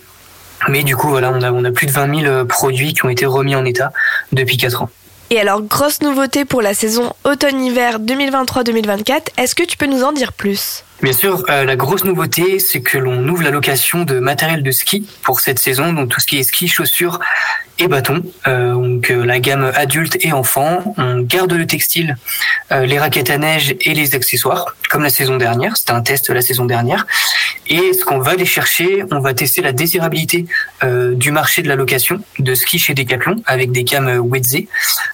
Mais 0.69 0.83
du 0.83 0.97
coup 0.97 1.09
voilà 1.09 1.31
on 1.31 1.43
a 1.43 1.53
on 1.53 1.65
a 1.65 1.71
plus 1.71 1.87
de 1.87 1.93
20 1.93 2.23
000 2.23 2.45
produits 2.47 2.95
qui 2.95 3.05
ont 3.05 3.09
été 3.09 3.27
remis 3.27 3.55
en 3.55 3.65
état 3.65 3.93
depuis 4.33 4.57
quatre 4.57 4.83
ans. 4.83 4.91
Et 5.33 5.41
alors, 5.41 5.63
grosse 5.63 6.03
nouveauté 6.03 6.45
pour 6.45 6.61
la 6.61 6.75
saison 6.75 7.15
automne-hiver 7.25 8.01
2023-2024, 8.01 9.29
est-ce 9.39 9.55
que 9.55 9.63
tu 9.63 9.79
peux 9.79 9.87
nous 9.87 10.03
en 10.05 10.13
dire 10.13 10.35
plus? 10.35 10.85
Bien 11.03 11.13
sûr, 11.13 11.43
euh, 11.51 11.65
la 11.65 11.75
grosse 11.75 12.05
nouveauté, 12.05 12.61
c'est 12.61 12.81
que 12.81 12.97
l'on 12.97 13.27
ouvre 13.27 13.43
la 13.43 13.51
location 13.51 14.05
de 14.05 14.21
matériel 14.21 14.63
de 14.63 14.71
ski 14.71 15.05
pour 15.25 15.41
cette 15.41 15.59
saison, 15.59 15.93
donc 15.93 16.11
tout 16.11 16.21
ce 16.21 16.29
qui 16.29 16.39
est 16.39 16.45
ski, 16.45 16.69
chaussures 16.69 17.19
et 17.81 17.89
bâtons. 17.89 18.23
Euh, 18.47 18.75
donc 18.75 19.11
euh, 19.11 19.25
la 19.25 19.41
gamme 19.41 19.73
adulte 19.75 20.17
et 20.21 20.33
enfant. 20.33 20.95
On 20.99 21.23
garde 21.23 21.53
le 21.55 21.67
textile, 21.67 22.17
les 22.71 22.99
raquettes 22.99 23.31
à 23.31 23.39
neige 23.39 23.75
et 23.81 23.95
les 23.95 24.15
accessoires, 24.15 24.77
comme 24.91 25.03
la 25.03 25.11
saison 25.11 25.37
dernière. 25.39 25.77
C'était 25.77 25.91
un 25.91 26.03
test 26.03 26.31
la 26.31 26.41
saison 26.41 26.67
dernière. 26.67 27.05
Et 27.67 27.93
ce 27.93 28.05
qu'on 28.05 28.19
va 28.19 28.33
aller 28.33 28.47
chercher, 28.47 29.05
on 29.11 29.19
va 29.19 29.35
tester 29.35 29.61
la 29.61 29.73
désirabilité 29.73 30.47
du 30.83 31.31
marché 31.31 31.63
de 31.63 31.69
la 31.69 31.77
location 31.77 32.21
de 32.39 32.55
ski 32.55 32.79
chez 32.79 32.95
Decathlon 32.95 33.43
avec 33.47 33.73
des 33.73 33.85
gammes 33.85 34.21
Wedze, 34.21 34.65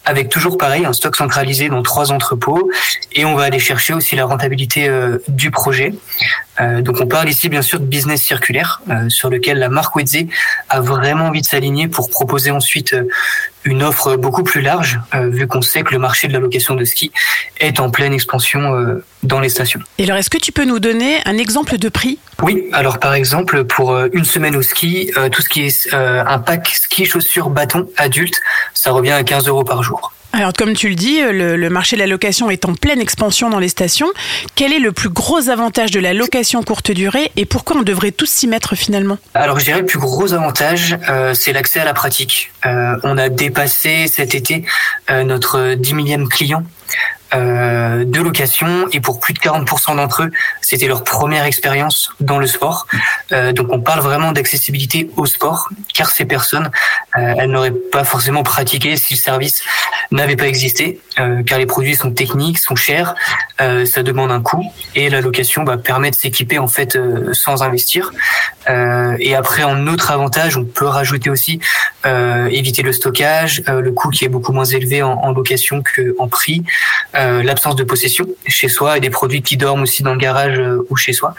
avec 0.05 0.28
toujours 0.28 0.57
pareil 0.57 0.84
un 0.84 0.93
stock 0.93 1.16
centralisé 1.16 1.68
dans 1.68 1.82
trois 1.82 2.12
entrepôts. 2.12 2.70
Et 3.12 3.24
on 3.24 3.34
va 3.34 3.45
aller 3.45 3.59
chercher 3.59 3.93
aussi 3.93 4.14
la 4.14 4.24
rentabilité 4.24 4.89
du 5.28 5.51
projet. 5.51 5.78
Euh, 6.61 6.83
donc 6.83 7.01
on 7.01 7.07
parle 7.07 7.29
ici 7.29 7.49
bien 7.49 7.62
sûr 7.62 7.79
de 7.81 7.87
business 7.87 8.22
circulaire 8.22 8.81
euh, 8.91 9.09
sur 9.09 9.31
lequel 9.31 9.59
la 9.59 9.68
marque 9.68 9.95
Wedze 9.97 10.26
a 10.68 10.81
vraiment 10.81 11.26
envie 11.26 11.41
de 11.41 11.47
s'aligner 11.47 11.89
pour 11.89 12.11
proposer 12.11 12.51
ensuite 12.51 12.95
euh, 12.95 13.09
une 13.64 13.83
offre 13.83 14.16
beaucoup 14.16 14.43
plus 14.43 14.61
large 14.61 14.99
euh, 15.14 15.29
vu 15.29 15.47
qu'on 15.47 15.62
sait 15.62 15.83
que 15.83 15.93
le 15.93 15.99
marché 15.99 16.26
de 16.26 16.33
la 16.33 16.41
location 16.41 16.74
de 16.74 16.85
ski 16.85 17.12
est 17.61 17.81
en 17.81 17.91
pleine 17.91 18.12
expansion 18.12 18.72
dans 19.24 19.41
les 19.41 19.49
stations. 19.49 19.81
Et 19.99 20.05
alors, 20.05 20.16
est-ce 20.16 20.31
que 20.31 20.39
tu 20.39 20.53
peux 20.53 20.64
nous 20.64 20.79
donner 20.79 21.18
un 21.26 21.37
exemple 21.37 21.76
de 21.76 21.89
prix? 21.89 22.18
Oui, 22.43 22.68
alors 22.72 22.99
par 22.99 23.14
exemple 23.14 23.64
pour 23.64 23.99
une 24.12 24.24
semaine 24.24 24.57
au 24.57 24.62
ski, 24.62 25.11
tout 25.33 25.43
ce 25.43 25.49
qui 25.49 25.66
est 25.66 25.93
un 25.93 26.39
pack 26.39 26.68
ski 26.68 27.05
chaussures 27.05 27.51
bâton 27.51 27.89
adulte, 27.97 28.41
ça 28.74 28.93
revient 28.93 29.11
à 29.12 29.24
15 29.24 29.49
euros 29.49 29.64
par 29.64 29.83
jour. 29.83 30.12
Alors, 30.33 30.53
comme 30.53 30.74
tu 30.74 30.89
le 30.89 30.95
dis, 30.95 31.20
le, 31.20 31.57
le 31.57 31.70
marché 31.70 31.97
de 31.97 32.01
la 32.01 32.07
location 32.07 32.51
est 32.51 32.64
en 32.66 32.74
pleine 32.74 33.01
expansion 33.01 33.49
dans 33.51 33.59
les 33.59 33.68
stations. 33.68 34.09
Quel 34.55 34.72
est 34.72 34.79
le 34.79 34.93
plus 34.93 35.09
gros 35.09 35.49
avantage 35.49 35.91
de 35.91 36.01
la 36.01 36.12
location 36.12 36.62
courte 36.62 36.91
durée 36.91 37.33
et 37.37 37.45
pourquoi 37.47 37.76
on 37.76 37.83
devrait 37.83 38.12
tous 38.12 38.29
s'y 38.29 38.47
mettre 38.47 38.74
finalement? 38.74 39.18
Alors 39.35 39.59
je 39.59 39.64
dirais 39.64 39.81
le 39.81 39.87
plus 39.87 39.99
gros 39.99 40.35
avantage, 40.35 40.97
euh, 41.09 41.35
c'est 41.35 41.53
l'accès 41.53 41.81
à 41.81 41.85
la 41.85 41.95
pratique. 41.95 42.53
Euh, 42.66 42.97
on 43.03 43.16
a 43.16 43.29
dépassé 43.29 44.07
cet 44.07 44.35
été 44.35 44.64
euh, 45.11 45.24
notre 45.24 45.74
10 45.74 45.95
millième 45.95 46.29
client 46.29 46.62
euh, 47.35 48.05
de 48.05 48.20
location 48.20 48.87
et 48.93 49.01
pour 49.01 49.20
plus 49.20 49.35
de 49.35 49.39
40% 49.39 49.97
d'entre 49.97 50.22
eux, 50.22 50.31
c'était 50.61 50.87
leur 50.87 51.05
première 51.05 51.45
expérience 51.45 52.11
dans 52.20 52.39
le 52.39 52.47
sport. 52.47 52.87
Euh, 53.33 53.53
donc 53.53 53.68
on 53.70 53.81
parle 53.81 54.01
vraiment 54.01 54.33
d'accessibilité 54.33 55.11
au 55.16 55.26
sport, 55.26 55.68
car 55.95 56.11
ces 56.11 56.24
personnes, 56.24 56.70
euh, 57.16 57.35
elles 57.39 57.51
n'auraient 57.51 57.72
pas 57.93 58.05
forcément 58.05 58.43
pratiqué 58.43 58.97
si 58.97 59.14
le 59.14 59.18
service 59.18 59.62
n'avait 60.11 60.37
pas 60.37 60.47
existé, 60.47 61.01
euh, 61.18 61.43
car 61.43 61.59
les 61.59 61.66
produits 61.66 61.97
sont 61.97 62.12
techniques, 62.12 62.59
sont 62.59 62.76
chers, 62.76 63.14
euh, 63.61 63.85
ça 63.85 64.03
demande 64.03 64.31
un 64.31 64.41
coût 64.41 64.64
et 64.95 65.11
la 65.11 65.20
location 65.20 65.64
bah, 65.64 65.76
permet 65.76 66.11
de 66.11 66.16
s'équiper 66.16 66.59
en 66.59 66.68
fait 66.68 66.99
sans 67.33 67.62
investir. 67.62 68.11
Euh, 68.68 69.16
et 69.18 69.34
après, 69.34 69.64
en 69.64 69.86
autre 69.86 70.10
avantage, 70.10 70.56
on 70.56 70.64
peut 70.64 70.86
rajouter 70.86 71.30
aussi 71.30 71.60
euh, 72.06 72.46
éviter 72.46 72.82
le 72.82 72.92
stockage, 72.92 73.62
euh, 73.68 73.80
le 73.80 73.92
coût 73.92 74.10
qui 74.10 74.24
est 74.24 74.28
beaucoup 74.28 74.52
moins 74.52 74.64
élevé 74.64 75.02
en, 75.02 75.12
en 75.12 75.32
location 75.32 75.82
qu'en 75.82 76.28
prix, 76.28 76.62
l'absence 77.14 77.76
de 77.76 77.84
possession 77.84 78.26
chez 78.46 78.68
soi 78.68 78.96
et 78.96 79.00
des 79.00 79.10
produits 79.10 79.42
qui 79.42 79.56
dorment 79.56 79.82
aussi 79.82 80.02
dans 80.02 80.12
le 80.12 80.18
garage 80.18 80.60
ou 80.88 80.96
chez 80.96 81.12
soi, 81.12 81.34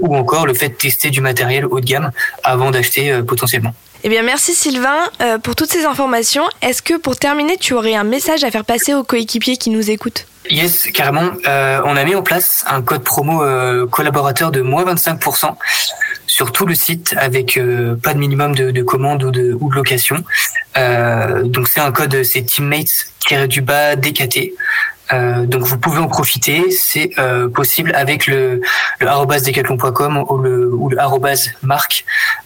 ou 0.00 0.16
encore 0.16 0.46
le 0.46 0.54
fait 0.54 0.68
de 0.68 0.74
tester 0.74 1.10
du 1.10 1.20
matériel 1.20 1.64
haut 1.66 1.80
de 1.80 1.86
gamme 1.86 2.10
avant 2.42 2.70
d'acheter 2.70 3.22
potentiellement. 3.22 3.74
Eh 4.04 4.08
bien, 4.08 4.22
merci 4.22 4.54
Sylvain 4.54 5.10
euh, 5.20 5.38
pour 5.38 5.56
toutes 5.56 5.70
ces 5.70 5.84
informations. 5.84 6.44
Est-ce 6.62 6.82
que 6.82 6.96
pour 6.96 7.16
terminer, 7.16 7.56
tu 7.56 7.74
aurais 7.74 7.94
un 7.94 8.04
message 8.04 8.44
à 8.44 8.50
faire 8.50 8.64
passer 8.64 8.94
aux 8.94 9.02
coéquipiers 9.02 9.56
qui 9.56 9.70
nous 9.70 9.90
écoutent? 9.90 10.26
Yes, 10.50 10.86
carrément. 10.94 11.30
Euh, 11.46 11.80
on 11.84 11.96
a 11.96 12.04
mis 12.04 12.14
en 12.14 12.22
place 12.22 12.64
un 12.68 12.80
code 12.80 13.02
promo 13.02 13.42
euh, 13.42 13.86
collaborateur 13.86 14.52
de 14.52 14.60
moins 14.60 14.84
25% 14.84 15.56
sur 16.38 16.52
tout 16.52 16.66
le 16.66 16.76
site 16.76 17.16
avec 17.18 17.56
euh, 17.56 17.96
pas 17.96 18.14
de 18.14 18.20
minimum 18.20 18.54
de, 18.54 18.70
de 18.70 18.82
commandes 18.84 19.24
ou 19.24 19.32
de, 19.32 19.58
ou 19.58 19.70
de 19.70 19.74
location. 19.74 20.22
Euh, 20.76 21.42
donc 21.42 21.66
c'est 21.66 21.80
un 21.80 21.90
code, 21.90 22.22
c'est 22.22 22.42
teammates 22.42 23.08
du 23.48 23.60
bas 23.60 23.96
DKT. 23.96 24.52
Euh, 25.12 25.46
donc 25.46 25.62
vous 25.62 25.78
pouvez 25.78 25.98
en 25.98 26.06
profiter, 26.06 26.70
c'est 26.70 27.10
euh, 27.18 27.48
possible 27.48 27.92
avec 27.96 28.28
le, 28.28 28.60
le 29.00 29.40
decathlon.com 29.44 30.24
ou 30.28 30.38
le, 30.38 30.72
ou 30.72 30.88
le 30.90 30.96
marque. 31.66 32.04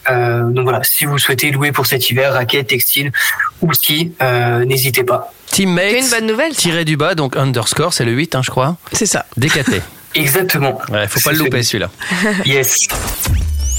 Euh, 0.09 0.45
donc 0.45 0.64
voilà, 0.64 0.80
si 0.84 1.05
vous 1.05 1.18
souhaitez 1.18 1.51
louer 1.51 1.70
pour 1.70 1.84
cet 1.84 2.09
hiver 2.09 2.32
raquettes, 2.32 2.68
textiles 2.68 3.12
ou 3.61 3.74
ski, 3.74 4.14
euh, 4.22 4.64
n'hésitez 4.64 5.05
pas. 5.05 5.34
Teammates. 5.51 5.99
une 5.99 6.09
bonne 6.09 6.26
nouvelle. 6.28 6.55
Tiré 6.57 6.86
du 6.86 6.97
bas, 6.97 7.14
donc 7.14 7.36
underscore, 7.36 7.93
c'est 7.93 8.07
le 8.07 8.12
8, 8.12 8.36
hein, 8.36 8.40
je 8.43 8.51
crois. 8.51 8.78
C'est 8.95 9.05
ça. 9.05 9.26
DKT. 9.36 9.82
Exactement. 10.14 10.80
Ouais, 10.90 11.07
faut 11.09 11.20
pas 11.20 11.32
le 11.32 11.40
louper 11.40 11.62
celui-là. 11.62 11.90
Yes. 12.47 12.88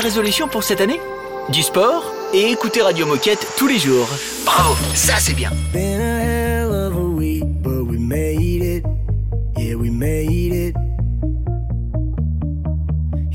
Résolution 0.00 0.48
pour 0.48 0.62
cette 0.62 0.80
année? 0.80 1.00
Du 1.50 1.62
sport 1.62 2.04
et 2.32 2.50
écouter 2.50 2.82
Radio 2.82 3.06
Moquette 3.06 3.46
tous 3.56 3.66
les 3.66 3.78
jours. 3.78 4.08
Bravo, 4.44 4.74
ça 4.94 5.14
c'est 5.18 5.34
bien. 5.34 5.50
Been. 5.72 6.10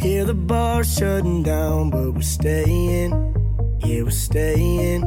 Hear 0.06 0.24
the 0.24 0.36
bar 0.36 0.84
shutting 0.84 1.42
down, 1.42 1.90
but 1.90 2.14
we're 2.14 2.22
staying. 2.22 3.12
Yeah, 3.84 4.04
we're 4.04 4.12
staying. 4.12 5.04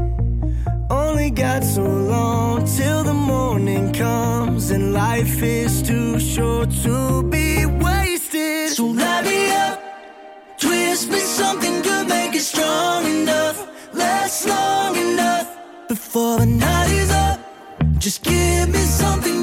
Only 0.91 1.31
got 1.31 1.63
so 1.63 1.83
long 1.83 2.65
till 2.65 3.05
the 3.05 3.15
morning 3.15 3.93
comes, 3.93 4.71
and 4.71 4.93
life 4.93 5.41
is 5.41 5.83
too 5.83 6.19
short 6.19 6.71
to 6.83 7.23
be 7.23 7.65
wasted. 7.65 8.71
So 8.71 8.93
me 8.93 9.53
up, 9.53 9.78
twist 10.99 11.13
me 11.13 11.19
something 11.21 11.83
good, 11.83 12.09
make 12.09 12.35
it 12.35 12.41
strong 12.41 13.05
enough, 13.05 13.69
last 13.95 14.49
long 14.49 14.97
enough 14.97 15.47
before 15.89 16.39
the 16.39 16.47
night 16.47 16.91
is 16.91 17.11
up. 17.11 17.39
Just 17.99 18.25
give 18.25 18.69
me 18.69 18.81
something 18.81 19.38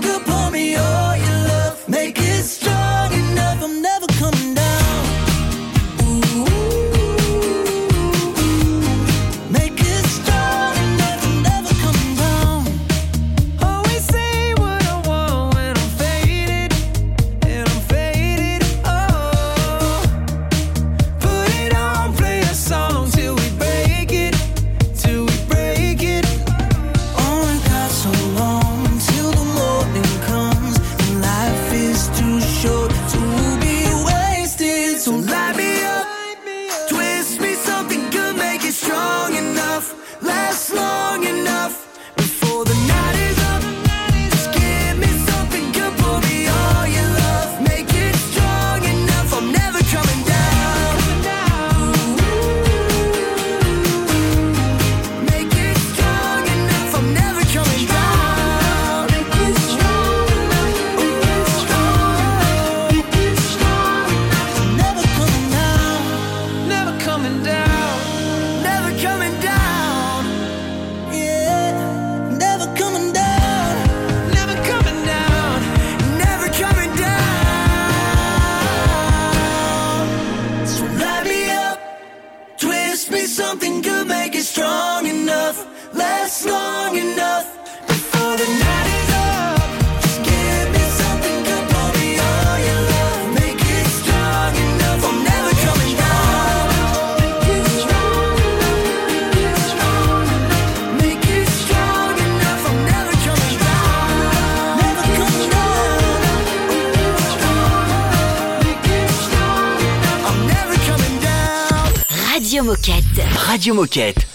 Radio 113.66 113.82
Moquette. 113.82 114.35